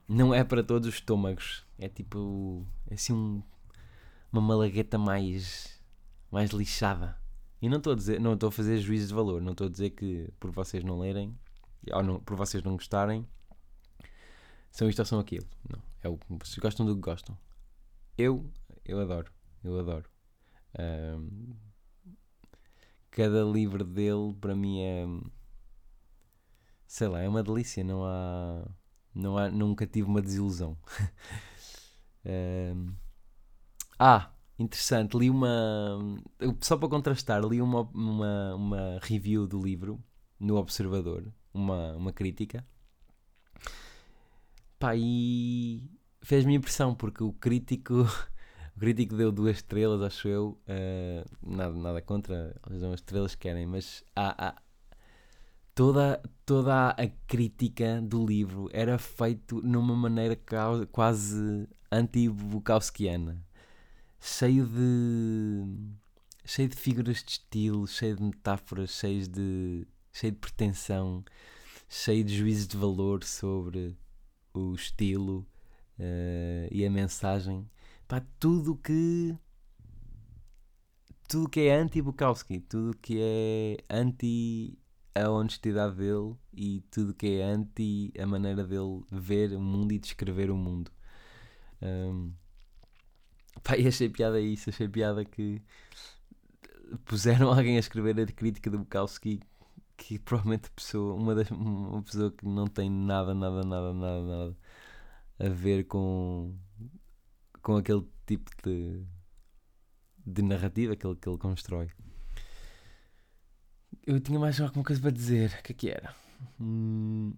não 0.09 0.35
é 0.35 0.43
para 0.43 0.65
todos 0.65 0.89
os 0.89 0.95
estômagos. 0.97 1.65
É 1.79 1.89
tipo. 1.89 2.67
É 2.91 2.95
assim 2.95 3.13
um, 3.13 3.41
uma 4.33 4.43
malagueta 4.43 4.99
mais. 4.99 5.81
mais 6.33 6.51
lixada. 6.51 7.17
E 7.63 7.69
não 7.69 7.79
estou 7.79 7.93
a 7.93 7.97
dizer, 7.97 8.21
não 8.21 8.35
estou 8.35 8.49
a 8.49 8.53
fazer 8.53 8.79
juízo 8.79 9.07
de 9.07 9.15
valor. 9.15 9.41
Não 9.41 9.53
estou 9.53 9.69
a 9.69 9.71
dizer 9.71 9.91
que 9.91 10.29
por 10.41 10.51
vocês 10.51 10.83
não 10.83 10.99
lerem, 10.99 11.39
ou 11.93 12.03
não, 12.03 12.21
por 12.21 12.37
vocês 12.37 12.63
não 12.65 12.73
gostarem, 12.73 13.25
são 14.71 14.89
isto 14.89 15.01
ou 15.01 15.05
são 15.05 15.19
aquilo. 15.19 15.47
Não. 15.69 15.83
É 16.03 16.09
o, 16.09 16.19
vocês 16.29 16.59
gostam 16.59 16.87
do 16.87 16.95
que 16.95 17.01
gostam. 17.01 17.37
Eu, 18.17 18.51
eu 18.85 19.01
adoro. 19.01 19.33
Eu 19.63 19.79
adoro. 19.79 20.09
Um, 20.79 21.55
cada 23.11 23.43
livro 23.43 23.85
dele 23.85 24.35
para 24.41 24.55
mim 24.55 24.81
é 24.81 25.07
sei 26.87 27.09
lá, 27.09 27.21
é 27.21 27.29
uma 27.29 27.43
delícia, 27.43 27.85
não 27.85 28.05
há 28.05 28.67
não 29.15 29.37
há, 29.37 29.51
nunca 29.51 29.87
tive 29.87 30.09
uma 30.09 30.23
desilusão. 30.23 30.77
um, 32.25 32.95
ah, 33.99 34.33
interessante, 34.59 35.17
li 35.17 35.29
uma 35.29 35.99
só 36.61 36.77
para 36.77 36.89
contrastar, 36.89 37.45
li 37.45 37.61
uma, 37.61 37.83
uma, 37.93 38.55
uma 38.55 38.99
review 39.03 39.47
do 39.47 39.61
livro 39.61 40.03
no 40.39 40.57
Observador, 40.57 41.33
uma, 41.53 41.95
uma 41.97 42.13
crítica. 42.13 42.65
Pá, 44.79 44.95
e 44.97 45.83
fez-me 46.23 46.55
impressão 46.55 46.95
porque 46.95 47.23
o 47.23 47.33
crítico 47.33 48.07
O 48.79 48.81
crítico 48.81 49.17
deu 49.17 49.33
duas 49.33 49.57
estrelas, 49.57 50.01
acho 50.03 50.29
eu. 50.29 50.57
Uh, 50.69 51.25
nada, 51.43 51.75
nada 51.75 52.01
contra, 52.01 52.55
eles 52.65 52.81
dão 52.81 52.93
as 52.93 53.01
estrelas 53.01 53.35
que 53.35 53.41
querem, 53.41 53.67
mas 53.67 54.05
há, 54.15 54.51
há, 54.51 54.63
toda, 55.75 56.23
toda 56.47 56.91
a 56.91 57.09
crítica 57.27 58.01
do 58.01 58.25
livro 58.25 58.71
era 58.73 58.97
feito 58.97 59.61
numa 59.63 59.97
maneira 59.97 60.39
quase 60.93 61.69
anti-Bukowskiana. 61.91 63.45
Cheio 64.21 64.65
de. 64.65 65.65
cheio 66.45 66.69
de 66.69 66.77
figuras 66.77 67.25
de 67.25 67.33
estilo, 67.33 67.85
cheio 67.89 68.15
de 68.15 68.23
metáforas, 68.23 68.91
cheio 68.91 69.27
de, 69.27 69.89
cheio 70.13 70.33
de 70.35 70.39
pretensão, 70.39 71.25
cheio 71.89 72.23
de 72.23 72.37
juízo 72.37 72.69
de 72.69 72.77
valor 72.77 73.25
sobre 73.25 73.97
o 74.59 74.75
estilo 74.75 75.47
uh, 75.99 76.69
e 76.71 76.85
a 76.85 76.91
mensagem 76.91 77.69
pá, 78.07 78.23
tudo 78.39 78.77
que 78.77 79.37
tudo 81.29 81.49
que 81.49 81.61
é 81.61 81.77
anti-Bukowski, 81.77 82.61
tudo 82.61 82.97
que 82.97 83.21
é 83.21 83.77
anti 83.91 84.79
a 85.15 85.29
honestidade 85.31 85.97
dele 85.97 86.35
e 86.55 86.81
tudo 86.91 87.13
que 87.13 87.39
é 87.39 87.45
anti 87.45 88.13
a 88.19 88.27
maneira 88.27 88.65
dele 88.65 89.03
ver 89.13 89.53
o 89.53 89.61
mundo 89.61 89.93
e 89.93 89.99
descrever 89.99 90.51
o 90.51 90.57
mundo. 90.57 90.91
Um, 91.83 92.33
pá, 93.63 93.77
e 93.77 93.87
achei 93.87 94.09
piada 94.09 94.41
isso, 94.41 94.71
achei 94.71 94.89
piada 94.89 95.25
que 95.25 95.63
puseram 97.05 97.51
alguém 97.53 97.77
a 97.77 97.81
escrever 97.81 98.19
a 98.19 98.27
crítica 98.27 98.71
do 98.71 98.79
Bukowski 98.79 99.41
que 99.99 100.19
provavelmente 100.19 100.71
pessoa, 100.71 101.15
uma, 101.15 101.35
das, 101.35 101.51
uma 101.51 102.03
pessoa 102.03 102.33
que 102.33 102.47
não 102.47 102.67
tem 102.67 102.89
nada, 102.89 103.35
nada, 103.35 103.65
nada, 103.65 103.93
nada, 103.93 104.23
nada 104.23 104.57
a 105.39 105.49
ver 105.49 105.85
com 105.85 106.57
com 107.61 107.77
aquele 107.77 108.07
tipo 108.27 108.51
de, 108.63 109.05
de 110.25 110.43
narrativa 110.43 110.97
que 110.97 111.07
ele, 111.07 111.17
que 111.17 111.29
ele 111.29 111.37
constrói. 111.37 111.91
Eu 114.07 114.21
tinha 114.21 114.39
mais 114.39 114.59
alguma 114.61 114.85
coisa 114.85 115.03
para 115.03 115.11
dizer. 115.11 115.51
O 115.59 115.63
que 115.63 115.73
é 115.73 115.75
que 115.75 115.91
era? 115.91 116.15
Hum... 116.59 117.35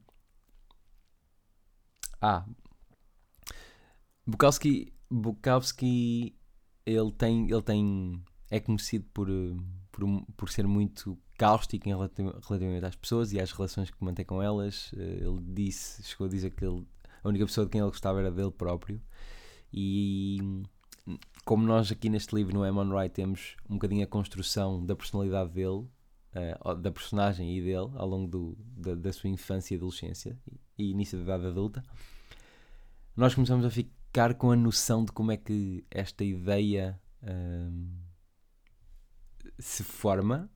Ah, 2.20 2.46
Bukowski, 4.26 4.92
Bukowski 5.10 6.38
ele 6.86 7.12
tem, 7.12 7.50
ele 7.50 7.62
tem 7.62 8.22
é 8.50 8.60
conhecido 8.60 9.06
por, 9.12 9.28
por, 10.00 10.26
por 10.36 10.50
ser 10.50 10.66
muito 10.66 11.18
cáustico 11.36 11.88
em 11.88 11.92
relativamente 11.92 12.84
às 12.84 12.96
pessoas 12.96 13.32
e 13.32 13.40
às 13.40 13.52
relações 13.52 13.90
que 13.90 14.04
mantém 14.04 14.24
com 14.24 14.42
elas. 14.42 14.90
Eh, 14.96 15.20
ele 15.22 15.38
disse, 15.40 16.02
chegou 16.02 16.26
a 16.26 16.30
dizer 16.30 16.50
que 16.50 16.64
ele, 16.64 16.86
a 17.22 17.28
única 17.28 17.46
pessoa 17.46 17.66
de 17.66 17.70
quem 17.70 17.80
ele 17.80 17.90
gostava 17.90 18.20
era 18.20 18.30
dele 18.30 18.50
próprio. 18.50 19.00
E 19.72 20.38
como 21.44 21.64
nós 21.64 21.90
aqui 21.90 22.08
neste 22.08 22.34
livro 22.34 22.54
no 22.54 22.64
Emon 22.64 22.88
Wright 22.88 23.14
temos 23.14 23.56
um 23.68 23.74
bocadinho 23.74 24.04
a 24.04 24.06
construção 24.06 24.84
da 24.84 24.94
personalidade 24.96 25.50
dele, 25.50 25.86
uh, 26.34 26.74
da 26.74 26.90
personagem 26.90 27.56
e 27.56 27.60
dele 27.60 27.90
ao 27.94 28.08
longo 28.08 28.28
do, 28.28 28.58
da, 28.58 28.94
da, 28.94 29.12
sua 29.12 29.30
infância 29.30 29.74
e 29.74 29.76
adolescência 29.76 30.38
e, 30.78 30.90
início 30.90 31.18
da 31.18 31.24
idade 31.24 31.46
adulta, 31.46 31.82
nós 33.16 33.34
começamos 33.34 33.64
a 33.64 33.70
ficar 33.70 34.34
com 34.34 34.50
a 34.50 34.56
noção 34.56 35.04
de 35.04 35.12
como 35.12 35.32
é 35.32 35.36
que 35.36 35.84
esta 35.90 36.24
ideia 36.24 37.00
uh, 37.22 38.09
se 39.60 39.84
forma 39.84 40.50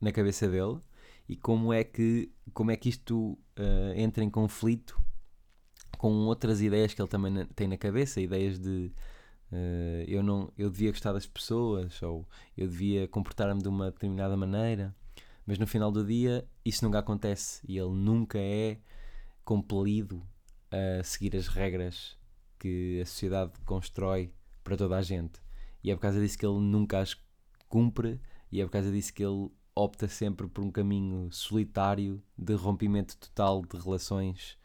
na 0.00 0.12
cabeça 0.12 0.48
dele 0.48 0.80
e 1.28 1.36
como 1.36 1.72
é 1.72 1.84
que, 1.84 2.32
como 2.52 2.70
é 2.70 2.76
que 2.76 2.88
isto 2.88 3.38
uh, 3.58 3.92
entra 3.94 4.22
em 4.24 4.30
conflito 4.30 5.00
com 5.98 6.12
outras 6.26 6.60
ideias 6.60 6.94
que 6.94 7.00
ele 7.00 7.08
também 7.08 7.46
tem 7.54 7.68
na 7.68 7.76
cabeça, 7.76 8.20
ideias 8.20 8.58
de 8.58 8.92
uh, 9.52 10.04
eu 10.06 10.22
não 10.22 10.52
eu 10.56 10.70
devia 10.70 10.90
gostar 10.90 11.12
das 11.12 11.26
pessoas 11.26 12.00
ou 12.02 12.26
eu 12.56 12.66
devia 12.68 13.08
comportar-me 13.08 13.62
de 13.62 13.68
uma 13.68 13.90
determinada 13.90 14.36
maneira, 14.36 14.94
mas 15.46 15.58
no 15.58 15.66
final 15.66 15.90
do 15.90 16.04
dia 16.04 16.46
isso 16.64 16.84
nunca 16.84 16.98
acontece 16.98 17.60
e 17.68 17.78
ele 17.78 17.94
nunca 17.94 18.38
é 18.38 18.78
compelido 19.44 20.26
a 20.70 21.02
seguir 21.02 21.36
as 21.36 21.48
regras 21.48 22.16
que 22.58 23.00
a 23.00 23.06
sociedade 23.06 23.52
constrói 23.64 24.32
para 24.62 24.76
toda 24.76 24.96
a 24.96 25.02
gente. 25.02 25.40
E 25.82 25.90
é 25.90 25.94
por 25.94 26.02
causa 26.02 26.20
disso 26.20 26.38
que 26.38 26.46
ele 26.46 26.60
nunca 26.60 27.00
as 27.00 27.16
cumpre 27.68 28.20
e 28.50 28.60
é 28.60 28.64
por 28.64 28.72
causa 28.72 28.90
disso 28.90 29.12
que 29.14 29.24
ele 29.24 29.50
opta 29.74 30.08
sempre 30.08 30.48
por 30.48 30.64
um 30.64 30.70
caminho 30.70 31.30
solitário 31.32 32.22
de 32.36 32.54
rompimento 32.54 33.16
total 33.16 33.62
de 33.62 33.78
relações 33.78 34.58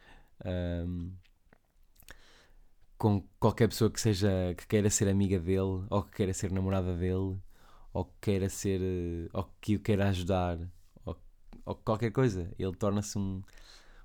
um, 0.46 1.12
com 2.98 3.24
qualquer 3.40 3.68
pessoa 3.68 3.92
que 3.92 4.00
seja 4.00 4.30
que 4.58 4.68
queira 4.68 4.90
ser 4.90 5.08
amiga 5.08 5.40
dele 5.40 5.86
ou 5.90 6.04
que 6.04 6.12
queira 6.18 6.34
ser 6.34 6.52
namorada 6.52 6.96
dele 6.96 7.38
ou 7.94 8.06
que 8.06 8.14
queira 8.22 8.50
ser 8.50 9.30
ou 9.34 9.44
que 9.62 9.76
o 9.76 9.80
queira 9.80 10.10
ajudar 10.10 10.58
ou, 11.06 11.18
ou 11.66 11.76
qualquer 11.76 12.12
coisa. 12.12 12.52
Ele 12.58 12.76
torna-se 12.76 13.18
um 13.18 13.44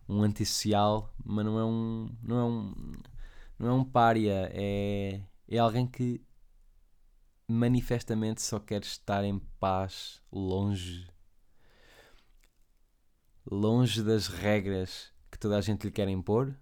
um 0.08 0.22
antissocial 0.22 1.14
mas 1.24 1.44
não 1.46 1.58
é 1.58 1.64
um 1.64 2.10
não 2.22 2.38
é 2.38 2.44
um 2.44 2.92
não 3.58 3.68
é 3.68 3.72
um 3.72 3.84
pária 3.84 4.50
é 4.52 5.20
é 5.48 5.58
alguém 5.58 5.86
que 5.86 6.20
manifestamente 7.50 8.42
só 8.42 8.58
quer 8.58 8.82
estar 8.82 9.24
em 9.24 9.38
paz 9.58 10.22
longe 10.32 11.08
longe 13.50 14.02
das 14.02 14.28
regras 14.28 15.12
que 15.30 15.38
toda 15.38 15.56
a 15.56 15.60
gente 15.60 15.84
lhe 15.84 15.90
quer 15.90 16.08
impor 16.08 16.54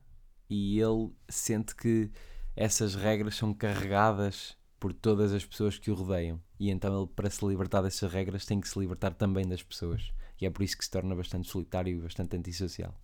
e 0.49 0.80
ele 0.80 1.11
sente 1.28 1.74
que 1.74 2.11
essas 2.57 2.95
regras 2.95 3.36
são 3.36 3.53
carregadas 3.53 4.57
por 4.80 4.93
todas 4.93 5.32
as 5.32 5.45
pessoas 5.45 5.78
que 5.78 5.91
o 5.91 5.95
rodeiam. 5.95 6.41
E 6.59 6.70
então 6.70 7.03
ele, 7.03 7.11
para 7.14 7.28
se 7.30 7.45
libertar 7.45 7.82
dessas 7.82 8.11
regras, 8.12 8.47
tem 8.47 8.61
que 8.61 8.68
se 8.68 8.78
libertar 8.78 9.12
também 9.14 9.47
das 9.47 9.62
pessoas. 9.62 10.12
E 10.41 10.47
é 10.47 10.51
por 10.51 10.62
isso 10.62 10.76
que 10.76 10.84
se 10.84 10.91
torna 10.91 11.14
bastante 11.14 11.49
solitário 11.49 11.99
e 11.99 12.01
bastante 12.01 12.36
antissocial. 12.36 12.95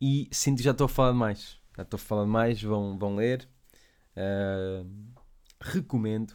E 0.00 0.28
sinto 0.30 0.58
que 0.58 0.64
já 0.64 0.72
estou 0.72 0.84
a 0.84 0.88
falar 0.88 1.12
mais. 1.12 1.58
Já 1.76 1.82
estou 1.82 1.96
a 1.96 2.00
falar 2.00 2.26
mais, 2.26 2.62
vão, 2.62 2.98
vão 2.98 3.16
ler. 3.16 3.48
Uh, 4.16 5.15
recomendo. 5.72 6.34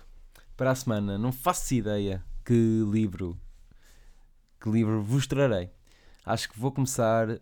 Para 0.55 0.71
a 0.71 0.75
semana, 0.75 1.17
não 1.17 1.31
faço 1.31 1.73
ideia 1.73 2.23
que 2.45 2.83
livro 2.89 3.39
que 4.61 4.69
livro 4.69 5.01
vos 5.01 5.25
trarei. 5.25 5.71
Acho 6.23 6.49
que 6.49 6.59
vou 6.59 6.71
começar 6.71 7.27
uh, 7.31 7.39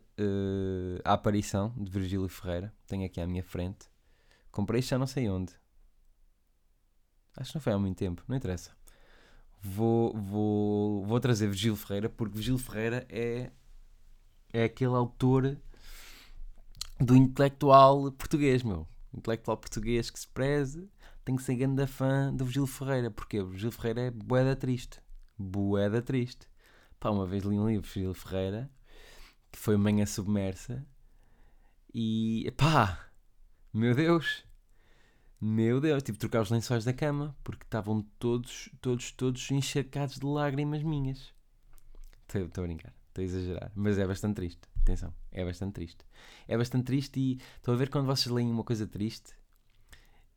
a 1.04 1.14
aparição 1.14 1.74
de 1.76 1.92
Virgílio 1.92 2.30
Ferreira. 2.30 2.74
Tenho 2.88 3.06
aqui 3.06 3.20
à 3.20 3.28
minha 3.28 3.44
frente. 3.44 3.88
Comprei 4.50 4.80
isto 4.80 4.90
já 4.90 4.98
não 4.98 5.06
sei 5.06 5.30
onde. 5.30 5.54
Acho 7.36 7.52
que 7.52 7.58
não 7.58 7.62
foi 7.62 7.74
há 7.74 7.78
muito 7.78 7.98
tempo, 7.98 8.24
não 8.28 8.38
interessa. 8.38 8.72
vou, 9.62 10.14
vou, 10.16 11.06
vou 11.06 11.20
trazer 11.20 11.48
Virgílio 11.48 11.76
Ferreira, 11.76 12.10
porque 12.10 12.36
Virgílio 12.36 12.58
Ferreira 12.58 13.06
é, 13.10 13.52
é 14.54 14.64
aquele 14.64 14.96
autor 14.96 15.58
do 17.00 17.16
intelectual 17.16 18.12
português, 18.14 18.64
meu. 18.64 18.88
Intelectual 19.14 19.58
português 19.58 20.10
que 20.10 20.20
se 20.20 20.28
preze, 20.28 20.90
tem 21.30 21.36
que 21.36 21.44
ser 21.44 21.56
grande 21.58 21.86
fã 21.86 22.34
do 22.34 22.44
Virgílio 22.44 22.66
Ferreira, 22.66 23.12
porque 23.12 23.40
o 23.40 23.46
Virgílio 23.46 23.72
Ferreira 23.72 24.02
é 24.02 24.10
boeda 24.10 24.56
triste. 24.56 25.00
Boeda 25.38 26.02
triste. 26.02 26.48
Pá, 27.00 27.12
uma 27.12 27.28
vez 27.28 27.44
li 27.44 27.56
um 27.56 27.70
livro 27.70 27.84
de 27.84 27.94
Virgílio 27.94 28.16
Ferreira, 28.16 28.72
que 29.52 29.60
foi 29.60 29.78
Manhã 29.78 30.08
Submersa, 30.08 30.84
e 31.94 32.52
pá, 32.58 33.12
meu 33.72 33.94
Deus, 33.94 34.44
meu 35.40 35.80
Deus, 35.80 36.02
tive 36.02 36.18
de 36.18 36.22
trocar 36.22 36.42
os 36.42 36.50
lençóis 36.50 36.84
da 36.84 36.94
cama 36.94 37.38
porque 37.44 37.64
estavam 37.64 38.02
todos, 38.18 38.68
todos, 38.82 39.12
todos 39.12 39.52
encharcados 39.52 40.18
de 40.18 40.26
lágrimas 40.26 40.82
minhas. 40.82 41.32
Estou 42.28 42.64
a 42.64 42.68
brincar, 42.68 42.92
estou 43.10 43.22
a 43.22 43.26
exagerar, 43.26 43.72
mas 43.76 44.00
é 44.00 44.08
bastante 44.08 44.38
triste. 44.38 44.62
Atenção, 44.82 45.14
é 45.32 45.46
bastante 45.46 45.74
triste. 45.74 46.04
É 46.48 46.58
bastante 46.58 46.86
triste 46.86 47.20
e 47.20 47.40
estou 47.58 47.76
a 47.76 47.78
ver 47.78 47.92
quando 47.92 48.08
vocês 48.08 48.34
leem 48.34 48.50
uma 48.50 48.64
coisa 48.64 48.88
triste 48.88 49.39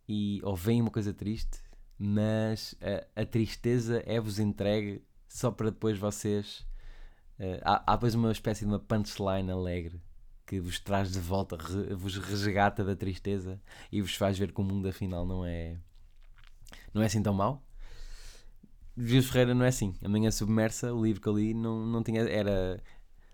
e, 0.09 0.41
ou 0.43 0.57
veem 0.57 0.81
uma 0.81 0.91
coisa 0.91 1.13
triste, 1.13 1.59
mas 1.99 2.75
a, 2.81 3.23
a 3.23 3.27
tristeza 3.27 4.03
é-vos 4.07 4.39
entregue 4.39 5.03
só 5.29 5.51
para 5.51 5.71
depois 5.71 5.99
vocês. 5.99 6.67
Uh, 7.39 7.61
há, 7.65 7.93
há 7.93 7.97
depois 7.97 8.15
uma 8.15 8.33
espécie 8.33 8.61
de 8.61 8.71
uma 8.71 8.79
punchline 8.79 9.51
alegre 9.51 10.01
que 10.47 10.61
vos 10.61 10.79
traz 10.79 11.13
de 11.13 11.19
volta, 11.19 11.57
re, 11.57 11.95
vos 11.95 12.17
resgata 12.17 12.85
da 12.85 12.95
tristeza 12.95 13.61
e 13.91 14.03
vos 14.03 14.15
faz 14.15 14.39
ver 14.39 14.53
que 14.53 14.61
o 14.61 14.65
mundo 14.65 14.89
afinal 14.89 15.25
não 15.25 15.45
é 15.45 15.79
não 16.93 17.03
é 17.03 17.07
assim 17.07 17.23
tão 17.23 17.35
mau. 17.35 17.65
Gil 18.97 19.23
Ferreira 19.23 19.55
não 19.55 19.65
é 19.65 19.69
assim. 19.69 19.95
Amanhã 20.05 20.31
Submersa, 20.31 20.93
o 20.93 21.05
livro 21.05 21.21
que 21.23 21.29
eu 21.29 21.37
li, 21.37 21.55
não, 21.55 21.87
não 21.87 22.03
tinha. 22.03 22.23
Era 22.23 22.83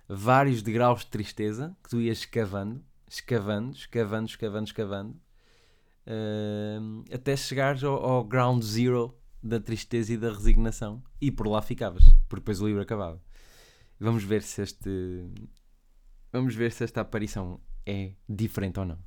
vários 0.09 0.63
degraus 0.63 1.01
de 1.01 1.09
tristeza 1.09 1.77
que 1.83 1.91
tu 1.91 2.01
ias 2.01 2.19
escavando, 2.19 2.83
escavando, 3.09 3.77
escavando, 3.77 4.29
escavando, 4.29 4.67
escavando, 4.67 5.21
uh, 6.09 7.05
até 7.13 7.37
chegares 7.37 7.85
ao, 7.85 7.95
ao 7.95 8.25
ground 8.25 8.63
zero 8.63 9.15
da 9.43 9.61
tristeza 9.61 10.13
e 10.13 10.17
da 10.17 10.33
resignação. 10.33 11.03
E 11.21 11.31
por 11.31 11.47
lá 11.47 11.63
ficavas, 11.63 12.05
porque 12.29 12.41
depois 12.41 12.61
o 12.61 12.67
livro 12.67 12.83
acabava. 12.83 13.23
Vamos 14.01 14.25
ver 14.25 14.43
se 14.43 14.63
este, 14.63 14.91
Vamos 16.31 16.55
ver 16.55 16.73
se 16.73 16.85
esta 16.85 17.01
aparição 17.01 17.59
é 17.87 18.13
diferente 18.29 18.79
ou 18.79 18.85
não. 18.85 18.99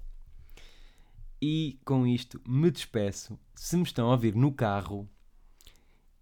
E 1.39 1.79
com 1.85 2.05
isto 2.07 2.41
me 2.47 2.71
despeço. 2.71 3.39
Se 3.53 3.77
me 3.77 3.83
estão 3.83 4.07
a 4.07 4.11
ouvir 4.11 4.35
no 4.35 4.51
carro 4.51 5.07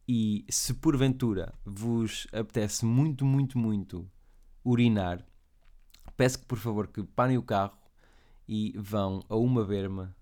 e 0.06 0.46
se 0.50 0.74
porventura 0.74 1.54
vos 1.66 2.28
apetece 2.34 2.86
muito, 2.86 3.24
muito, 3.24 3.58
muito 3.58 4.10
urinar, 4.64 5.26
peço 6.18 6.40
que 6.40 6.46
por 6.46 6.58
favor 6.58 6.88
que 6.88 7.02
parem 7.04 7.38
o 7.38 7.44
carro 7.44 7.78
e 8.48 8.74
vão 8.78 9.24
a 9.30 9.36
uma 9.38 9.64
berma 9.64 10.16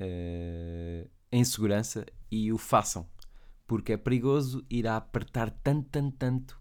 uh, 0.00 1.10
em 1.30 1.44
segurança 1.44 2.04
e 2.30 2.52
o 2.52 2.58
façam. 2.58 3.06
Porque 3.66 3.92
é 3.92 3.96
perigoso 3.96 4.64
ir 4.70 4.86
a 4.86 4.96
apertar 4.96 5.50
tanto, 5.50 5.88
tanto, 5.90 6.16
tanto 6.16 6.60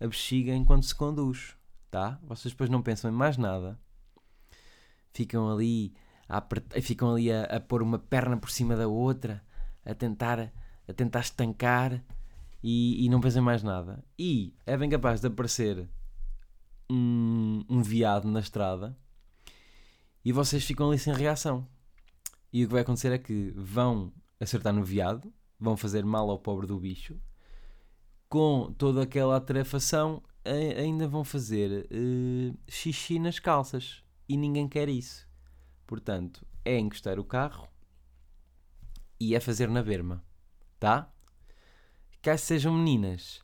a 0.00 0.06
bexiga 0.06 0.54
enquanto 0.54 0.84
se 0.84 0.94
conduz 0.94 1.58
tá? 1.90 2.18
Vocês 2.22 2.52
depois 2.52 2.70
não 2.70 2.82
pensam 2.82 3.10
em 3.10 3.14
mais 3.14 3.36
nada. 3.36 3.78
Ficam 5.12 5.50
ali 5.50 5.94
a, 6.28 6.42
ficam 6.80 7.12
ali 7.12 7.32
a, 7.32 7.44
a 7.44 7.60
pôr 7.60 7.82
uma 7.82 7.98
perna 7.98 8.36
por 8.36 8.50
cima 8.50 8.76
da 8.76 8.86
outra, 8.86 9.42
a 9.84 9.94
tentar, 9.94 10.52
a 10.86 10.92
tentar 10.92 11.20
estancar 11.20 12.04
e, 12.62 13.04
e 13.04 13.08
não 13.08 13.20
em 13.20 13.40
mais 13.40 13.62
nada. 13.62 14.04
E 14.18 14.54
é 14.66 14.76
bem 14.76 14.90
capaz 14.90 15.20
de 15.20 15.26
aparecer 15.26 15.88
um, 16.90 17.64
um 17.68 17.82
viado 17.82 18.28
na 18.28 18.40
estrada 18.40 18.96
e 20.24 20.32
vocês 20.32 20.64
ficam 20.64 20.88
ali 20.88 20.98
sem 20.98 21.14
reação. 21.14 21.66
E 22.52 22.64
o 22.64 22.68
que 22.68 22.72
vai 22.72 22.82
acontecer 22.82 23.12
é 23.12 23.18
que 23.18 23.52
vão 23.56 24.12
acertar 24.40 24.72
no 24.72 24.84
viado, 24.84 25.32
vão 25.58 25.76
fazer 25.76 26.04
mal 26.04 26.30
ao 26.30 26.38
pobre 26.38 26.66
do 26.66 26.78
bicho, 26.78 27.20
com 28.28 28.72
toda 28.76 29.02
aquela 29.02 29.36
atrefação 29.36 30.22
ainda 30.76 31.06
vão 31.06 31.24
fazer 31.24 31.86
uh, 31.90 32.58
xixi 32.68 33.18
nas 33.18 33.38
calças 33.38 34.02
e 34.28 34.36
ninguém 34.36 34.68
quer 34.68 34.88
isso. 34.88 35.26
Portanto, 35.86 36.46
é 36.64 36.78
encostar 36.78 37.18
o 37.18 37.24
carro 37.24 37.68
e 39.18 39.34
é 39.34 39.40
fazer 39.40 39.68
na 39.68 39.82
berma, 39.82 40.24
tá? 40.78 41.10
Caso 42.22 42.44
sejam 42.44 42.72
meninas, 42.72 43.42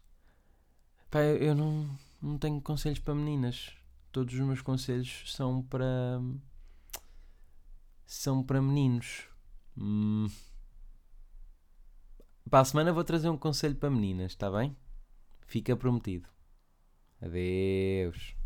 pá, 1.10 1.20
eu 1.20 1.54
não, 1.54 1.88
não 2.20 2.38
tenho 2.38 2.60
conselhos 2.60 2.98
para 2.98 3.14
meninas. 3.14 3.72
Todos 4.12 4.34
os 4.34 4.40
meus 4.40 4.62
conselhos 4.62 5.24
são 5.32 5.62
para. 5.62 6.20
São 8.06 8.42
para 8.42 8.60
meninos. 8.60 9.28
Hum. 9.76 10.28
Para 12.48 12.60
a 12.60 12.64
semana 12.64 12.92
vou 12.92 13.04
trazer 13.04 13.28
um 13.28 13.38
conselho 13.38 13.76
para 13.76 13.90
meninas, 13.90 14.32
está 14.32 14.50
bem? 14.50 14.76
Fica 15.46 15.76
prometido. 15.76 16.28
Adeus. 17.20 18.36